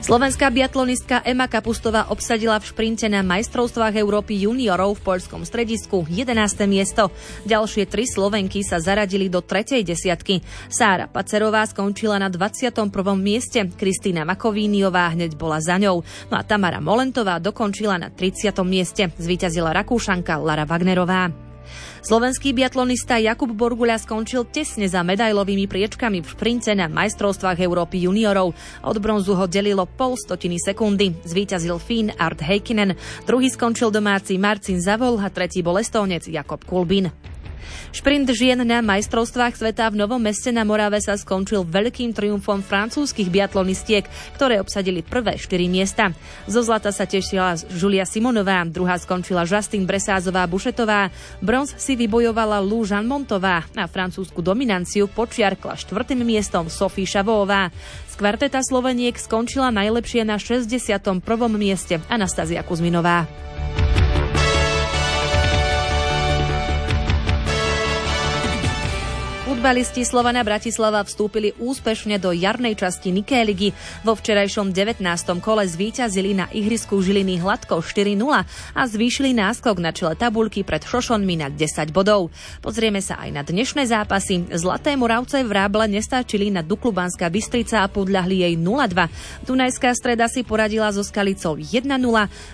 Slovenská 0.04 0.52
biatlonistka 0.52 1.24
Ema 1.24 1.48
Kapustová 1.48 2.12
obsadila 2.12 2.60
v 2.60 2.68
šprinte 2.68 3.08
na 3.08 3.24
majstrovstvách 3.24 3.96
Európy 3.96 4.36
juniorov 4.44 5.00
v 5.00 5.16
poľskom 5.16 5.48
stredisku 5.48 6.04
11. 6.12 6.68
miesto. 6.68 7.08
Ďalšie 7.48 7.88
tri 7.88 8.04
Slovenky 8.04 8.68
sa 8.68 8.84
zaradili 8.84 9.32
do 9.32 9.40
tretej 9.40 9.80
desiatky. 9.88 10.44
Sára 10.68 11.08
Pacerová 11.08 11.64
skončila 11.64 12.20
na 12.20 12.28
21. 12.28 12.92
mieste, 13.16 13.64
Kristýna 13.64 14.28
Makovíniová 14.28 15.08
hneď 15.16 15.40
bola 15.40 15.64
za 15.64 15.80
ňou, 15.80 16.04
no 16.04 16.36
a 16.36 16.44
Tamara 16.44 16.84
Molentová 16.84 17.40
dokončila 17.40 17.96
na 17.96 18.12
30. 18.12 18.52
mieste. 18.68 19.08
Zvíťazila 19.08 19.72
Rakúšanka 19.72 20.36
Lara 20.36 20.68
Wagnerová. 20.68 21.53
Slovenský 22.04 22.52
biatlonista 22.52 23.16
Jakub 23.16 23.56
Borguľa 23.56 23.96
skončil 23.96 24.44
tesne 24.52 24.92
za 24.92 25.00
medailovými 25.08 25.72
priečkami 25.72 26.20
v 26.20 26.28
šprinte 26.28 26.76
na 26.76 26.92
majstrovstvách 26.92 27.64
Európy 27.64 28.04
juniorov. 28.12 28.52
Od 28.84 28.98
bronzu 29.00 29.32
ho 29.40 29.48
delilo 29.48 29.88
pol 29.88 30.20
stotiny 30.20 30.60
sekundy. 30.60 31.16
Zvíťazil 31.24 31.80
Fín 31.80 32.12
Art 32.20 32.44
Heikkinen, 32.44 33.00
druhý 33.24 33.48
skončil 33.48 33.88
domáci 33.88 34.36
Marcin 34.36 34.84
Zavol 34.84 35.16
a 35.24 35.32
tretí 35.32 35.64
bol 35.64 35.80
estónec 35.80 36.28
Jakob 36.28 36.68
Kulbin. 36.68 37.08
Šprint 37.94 38.30
žien 38.34 38.60
na 38.64 38.82
majstrovstvách 38.82 39.58
sveta 39.58 39.90
v 39.92 40.00
Novom 40.02 40.22
meste 40.22 40.50
na 40.50 40.66
Morave 40.66 41.00
sa 41.04 41.14
skončil 41.14 41.68
veľkým 41.68 42.16
triumfom 42.16 42.64
francúzskych 42.66 43.30
biatlonistiek, 43.30 44.08
ktoré 44.38 44.58
obsadili 44.58 45.06
prvé 45.06 45.38
štyri 45.38 45.70
miesta. 45.70 46.16
Zo 46.50 46.64
zlata 46.66 46.90
sa 46.94 47.04
tešila 47.04 47.60
Julia 47.74 48.08
Simonová, 48.08 48.66
druhá 48.66 48.98
skončila 48.98 49.46
Justin 49.46 49.86
Bresázová 49.86 50.48
Bušetová, 50.48 51.14
bronz 51.40 51.76
si 51.78 51.94
vybojovala 52.00 52.64
Lou 52.64 52.84
Montová 52.84 53.64
a 53.78 53.86
francúzsku 53.88 54.42
dominanciu 54.42 55.08
počiarkla 55.08 55.80
štvrtým 55.80 56.22
miestom 56.26 56.68
Sophie 56.68 57.08
Šavová. 57.08 57.70
Z 58.10 58.22
kvarteta 58.22 58.62
Sloveniek 58.62 59.18
skončila 59.18 59.74
najlepšie 59.74 60.22
na 60.22 60.38
61. 60.38 61.24
mieste 61.58 61.98
Anastázia 62.10 62.62
Kuzminová. 62.62 63.26
Futbalisti 69.64 70.04
Slovana 70.04 70.44
Bratislava 70.44 71.00
vstúpili 71.08 71.56
úspešne 71.56 72.20
do 72.20 72.36
jarnej 72.36 72.76
časti 72.76 73.16
Niké 73.16 73.48
ligy. 73.48 73.72
Vo 74.04 74.12
včerajšom 74.12 74.76
19. 74.76 75.00
kole 75.40 75.64
zvíťazili 75.64 76.36
na 76.36 76.52
ihrisku 76.52 77.00
Žiliny 77.00 77.40
hladko 77.40 77.80
4-0 77.80 78.44
a 78.76 78.82
zvýšili 78.84 79.32
náskok 79.32 79.80
na 79.80 79.96
čele 79.96 80.20
tabulky 80.20 80.68
pred 80.68 80.84
Šošonmi 80.84 81.40
na 81.40 81.48
10 81.48 81.96
bodov. 81.96 82.28
Pozrieme 82.60 83.00
sa 83.00 83.16
aj 83.24 83.30
na 83.32 83.40
dnešné 83.48 83.88
zápasy. 83.88 84.52
Zlaté 84.52 85.00
Moravce 85.00 85.40
v 85.48 85.56
Ráble 85.56 85.88
nestáčili 85.88 86.52
na 86.52 86.60
Duklubanská 86.60 87.32
Bystrica 87.32 87.88
a 87.88 87.88
podľahli 87.88 88.44
jej 88.44 88.60
0-2. 88.60 89.48
Dunajská 89.48 89.96
streda 89.96 90.28
si 90.28 90.44
poradila 90.44 90.92
so 90.92 91.08
Skalicou 91.08 91.56
1-0. 91.56 91.88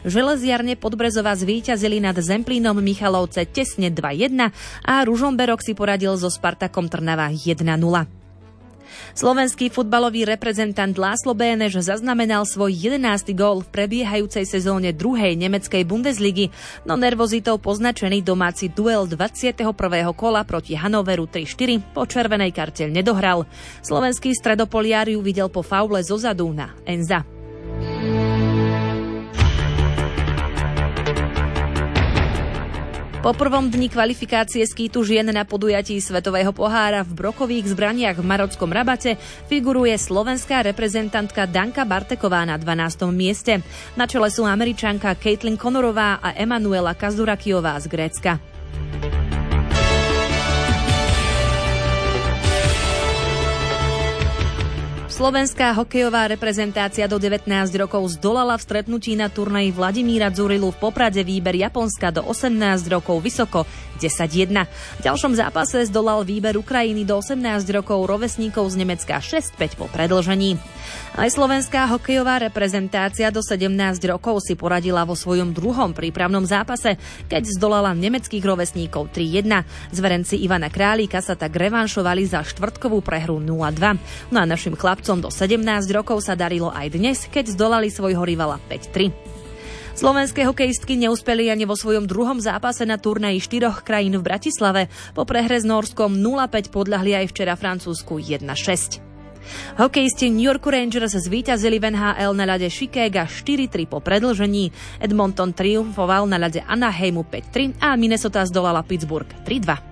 Železiarne 0.06 0.78
Podbrezova 0.78 1.34
zvíťazili 1.34 2.06
nad 2.06 2.14
Zemplínom 2.14 2.78
Michalovce 2.78 3.50
tesne 3.50 3.90
2-1 3.90 4.54
a 4.86 4.94
Ružomberok 5.02 5.66
si 5.66 5.74
poradil 5.74 6.14
so 6.14 6.30
Spartakom 6.30 6.86
Trnava 7.00 7.32
1-0. 7.32 7.64
Slovenský 9.16 9.72
futbalový 9.72 10.28
reprezentant 10.28 10.92
Láslo 11.00 11.32
Bénež 11.32 11.80
zaznamenal 11.80 12.44
svoj 12.44 12.76
11. 12.76 13.32
gól 13.32 13.64
v 13.64 13.72
prebiehajúcej 13.72 14.44
sezóne 14.44 14.92
druhej 14.92 15.40
nemeckej 15.40 15.88
Bundesligy, 15.88 16.52
no 16.84 17.00
nervozitou 17.00 17.56
poznačený 17.56 18.20
domáci 18.20 18.68
duel 18.68 19.08
21. 19.08 19.64
kola 20.12 20.44
proti 20.44 20.76
Hanoveru 20.76 21.32
3-4 21.32 21.96
po 21.96 22.04
červenej 22.04 22.52
karte 22.52 22.92
nedohral. 22.92 23.48
Slovenský 23.80 24.36
stredopoliár 24.36 25.08
ju 25.08 25.24
videl 25.24 25.48
po 25.48 25.64
faule 25.64 26.04
zozadu 26.04 26.52
na 26.52 26.76
Enza. 26.84 27.24
Po 33.20 33.36
prvom 33.36 33.68
dni 33.68 33.92
kvalifikácie 33.92 34.64
skýtu 34.64 35.04
žien 35.04 35.28
na 35.28 35.44
podujatí 35.44 36.00
Svetového 36.00 36.56
pohára 36.56 37.04
v 37.04 37.20
brokových 37.20 37.76
zbraniach 37.76 38.16
v 38.16 38.24
Marockom 38.24 38.72
Rabate 38.72 39.20
figuruje 39.52 39.92
slovenská 40.00 40.64
reprezentantka 40.64 41.44
Danka 41.44 41.84
Barteková 41.84 42.48
na 42.48 42.56
12. 42.56 43.12
mieste. 43.12 43.60
Na 44.00 44.08
čele 44.08 44.32
sú 44.32 44.48
američanka 44.48 45.20
Caitlin 45.20 45.60
Konorová 45.60 46.24
a 46.24 46.32
Emanuela 46.32 46.96
Kazurakiová 46.96 47.76
z 47.84 47.92
Grécka. 47.92 48.40
Slovenská 55.20 55.76
hokejová 55.76 56.32
reprezentácia 56.32 57.04
do 57.04 57.20
19 57.20 57.44
rokov 57.76 58.16
zdolala 58.16 58.56
v 58.56 58.64
stretnutí 58.64 59.20
na 59.20 59.28
turnaji 59.28 59.68
Vladimíra 59.76 60.32
Dzurilu 60.32 60.72
v 60.72 60.80
Poprade 60.80 61.20
výber 61.28 61.60
Japonska 61.60 62.08
do 62.08 62.24
18 62.24 62.88
rokov 62.88 63.20
vysoko 63.20 63.68
10-1. 64.00 64.66
V 64.98 65.02
ďalšom 65.04 65.36
zápase 65.36 65.84
zdolal 65.92 66.24
výber 66.24 66.56
Ukrajiny 66.56 67.04
do 67.04 67.20
18 67.20 67.68
rokov 67.76 68.08
rovesníkov 68.08 68.72
z 68.72 68.76
Nemecka 68.80 69.20
6-5 69.20 69.76
po 69.76 69.92
predlžení. 69.92 70.56
Aj 71.20 71.28
slovenská 71.28 71.92
hokejová 71.92 72.40
reprezentácia 72.40 73.28
do 73.30 73.44
17 73.44 73.68
rokov 74.08 74.40
si 74.48 74.56
poradila 74.56 75.04
vo 75.04 75.20
svojom 75.20 75.52
druhom 75.52 75.92
prípravnom 75.92 76.48
zápase, 76.48 76.96
keď 77.28 77.44
zdolala 77.60 77.92
nemeckých 77.92 78.42
rovesníkov 78.42 79.12
3-1. 79.12 79.68
Zverenci 79.92 80.40
Ivana 80.40 80.72
Králika 80.72 81.20
sa 81.20 81.36
tak 81.36 81.60
revanšovali 81.60 82.24
za 82.24 82.40
štvrtkovú 82.46 83.04
prehru 83.04 83.44
0-2. 83.44 84.32
No 84.32 84.38
a 84.40 84.46
našim 84.48 84.80
chlapcom 84.80 85.20
do 85.20 85.30
17 85.34 85.60
rokov 85.92 86.24
sa 86.24 86.40
darilo 86.40 86.72
aj 86.72 86.88
dnes, 86.96 87.18
keď 87.28 87.52
zdolali 87.52 87.92
svojho 87.92 88.24
rivala 88.24 88.62
5-3. 88.72 89.39
Slovenské 90.00 90.48
hokejistky 90.48 90.96
neúspeli 90.96 91.52
ani 91.52 91.68
vo 91.68 91.76
svojom 91.76 92.08
druhom 92.08 92.40
zápase 92.40 92.88
na 92.88 92.96
turnaji 92.96 93.44
štyroch 93.44 93.84
krajín 93.84 94.16
v 94.16 94.24
Bratislave. 94.24 94.88
Po 95.12 95.28
prehre 95.28 95.60
s 95.60 95.68
Norskom 95.68 96.16
0-5 96.24 96.72
podľahli 96.72 97.20
aj 97.20 97.26
včera 97.28 97.60
Francúzsku 97.60 98.16
1-6. 98.16 99.04
Hokejisti 99.76 100.32
New 100.32 100.48
York 100.48 100.64
Rangers 100.64 101.20
zvíťazili 101.20 101.84
v 101.84 101.92
NHL 101.92 102.32
na 102.32 102.48
ľade 102.48 102.72
Chicago 102.72 103.28
4-3 103.28 103.92
po 103.92 104.00
predlžení, 104.00 104.72
Edmonton 105.04 105.52
triumfoval 105.52 106.32
na 106.32 106.40
ľade 106.40 106.64
Anaheimu 106.64 107.28
5-3 107.28 107.84
a 107.84 108.00
Minnesota 108.00 108.48
zdolala 108.48 108.88
Pittsburgh 108.88 109.28
3-2. 109.44 109.84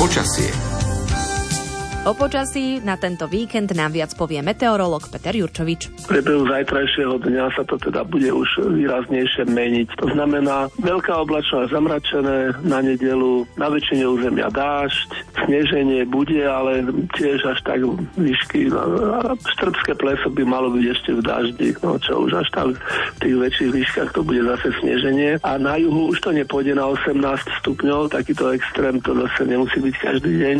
Počasie 0.00 0.65
O 2.06 2.14
počasí 2.14 2.78
na 2.86 2.94
tento 2.94 3.26
víkend 3.26 3.74
nám 3.74 3.90
viac 3.90 4.14
povie 4.14 4.38
meteorolog 4.38 5.10
Peter 5.10 5.34
Jurčovič. 5.34 6.06
V 6.06 6.14
priebehu 6.14 6.46
zajtrajšieho 6.46 7.18
dňa 7.18 7.50
sa 7.50 7.66
to 7.66 7.74
teda 7.82 8.06
bude 8.06 8.30
už 8.30 8.62
výraznejšie 8.78 9.42
meniť. 9.50 9.98
To 9.98 10.14
znamená 10.14 10.70
veľká 10.78 11.10
oblačnosť 11.26 11.66
zamračené 11.66 12.62
na 12.62 12.78
nedelu, 12.78 13.42
na 13.58 13.66
väčšine 13.66 14.06
územia 14.06 14.46
dážď, 14.54 15.10
sneženie 15.50 16.06
bude, 16.06 16.46
ale 16.46 16.86
tiež 17.18 17.42
až 17.42 17.58
tak 17.66 17.82
výšky. 18.14 18.70
Štrbské 19.58 19.98
pleso 19.98 20.30
by 20.30 20.46
malo 20.46 20.70
byť 20.78 20.84
ešte 20.86 21.10
v 21.10 21.20
daždi, 21.26 21.68
no 21.82 21.98
čo 21.98 22.22
už 22.22 22.38
až 22.38 22.48
tam 22.54 22.78
v 22.78 23.18
tých 23.18 23.34
väčších 23.34 23.70
výškach 23.82 24.14
to 24.14 24.22
bude 24.22 24.46
zase 24.46 24.78
sneženie. 24.78 25.42
A 25.42 25.58
na 25.58 25.74
juhu 25.74 26.14
už 26.14 26.22
to 26.22 26.30
nepôjde 26.30 26.78
na 26.78 26.86
18 26.86 27.18
stupňov, 27.66 28.14
takýto 28.14 28.54
extrém 28.54 29.02
to 29.02 29.10
zase 29.26 29.42
nemusí 29.42 29.82
byť 29.82 29.94
každý 29.98 30.32
deň, 30.38 30.56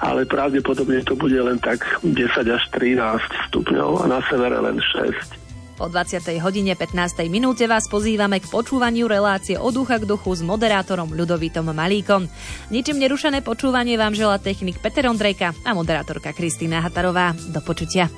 ale 0.00 0.24
pravdepodobne 0.24 0.84
pravdepodobne 0.86 1.02
to 1.02 1.14
bude 1.18 1.38
len 1.42 1.58
tak 1.58 1.82
10 2.06 2.46
až 2.46 2.62
13 2.70 3.50
stupňov 3.50 3.90
a 4.02 4.04
na 4.06 4.20
severe 4.30 4.58
len 4.62 4.78
6. 4.78 5.82
O 5.82 5.92
20. 5.92 6.40
hodine 6.40 6.72
15. 6.72 7.28
minúte 7.28 7.68
vás 7.68 7.84
pozývame 7.90 8.40
k 8.40 8.48
počúvaniu 8.48 9.04
relácie 9.10 9.60
od 9.60 9.76
ducha 9.76 10.00
k 10.00 10.08
duchu 10.08 10.32
s 10.32 10.40
moderátorom 10.40 11.12
Ľudovitom 11.12 11.68
Malíkom. 11.68 12.24
Ničím 12.72 12.96
nerušené 12.96 13.44
počúvanie 13.44 14.00
vám 14.00 14.16
žela 14.16 14.40
technik 14.40 14.80
Peter 14.80 15.04
Ondrejka 15.04 15.52
a 15.68 15.70
moderátorka 15.76 16.32
Kristýna 16.32 16.80
Hatarová. 16.80 17.36
Do 17.52 17.60
počutia. 17.60 18.08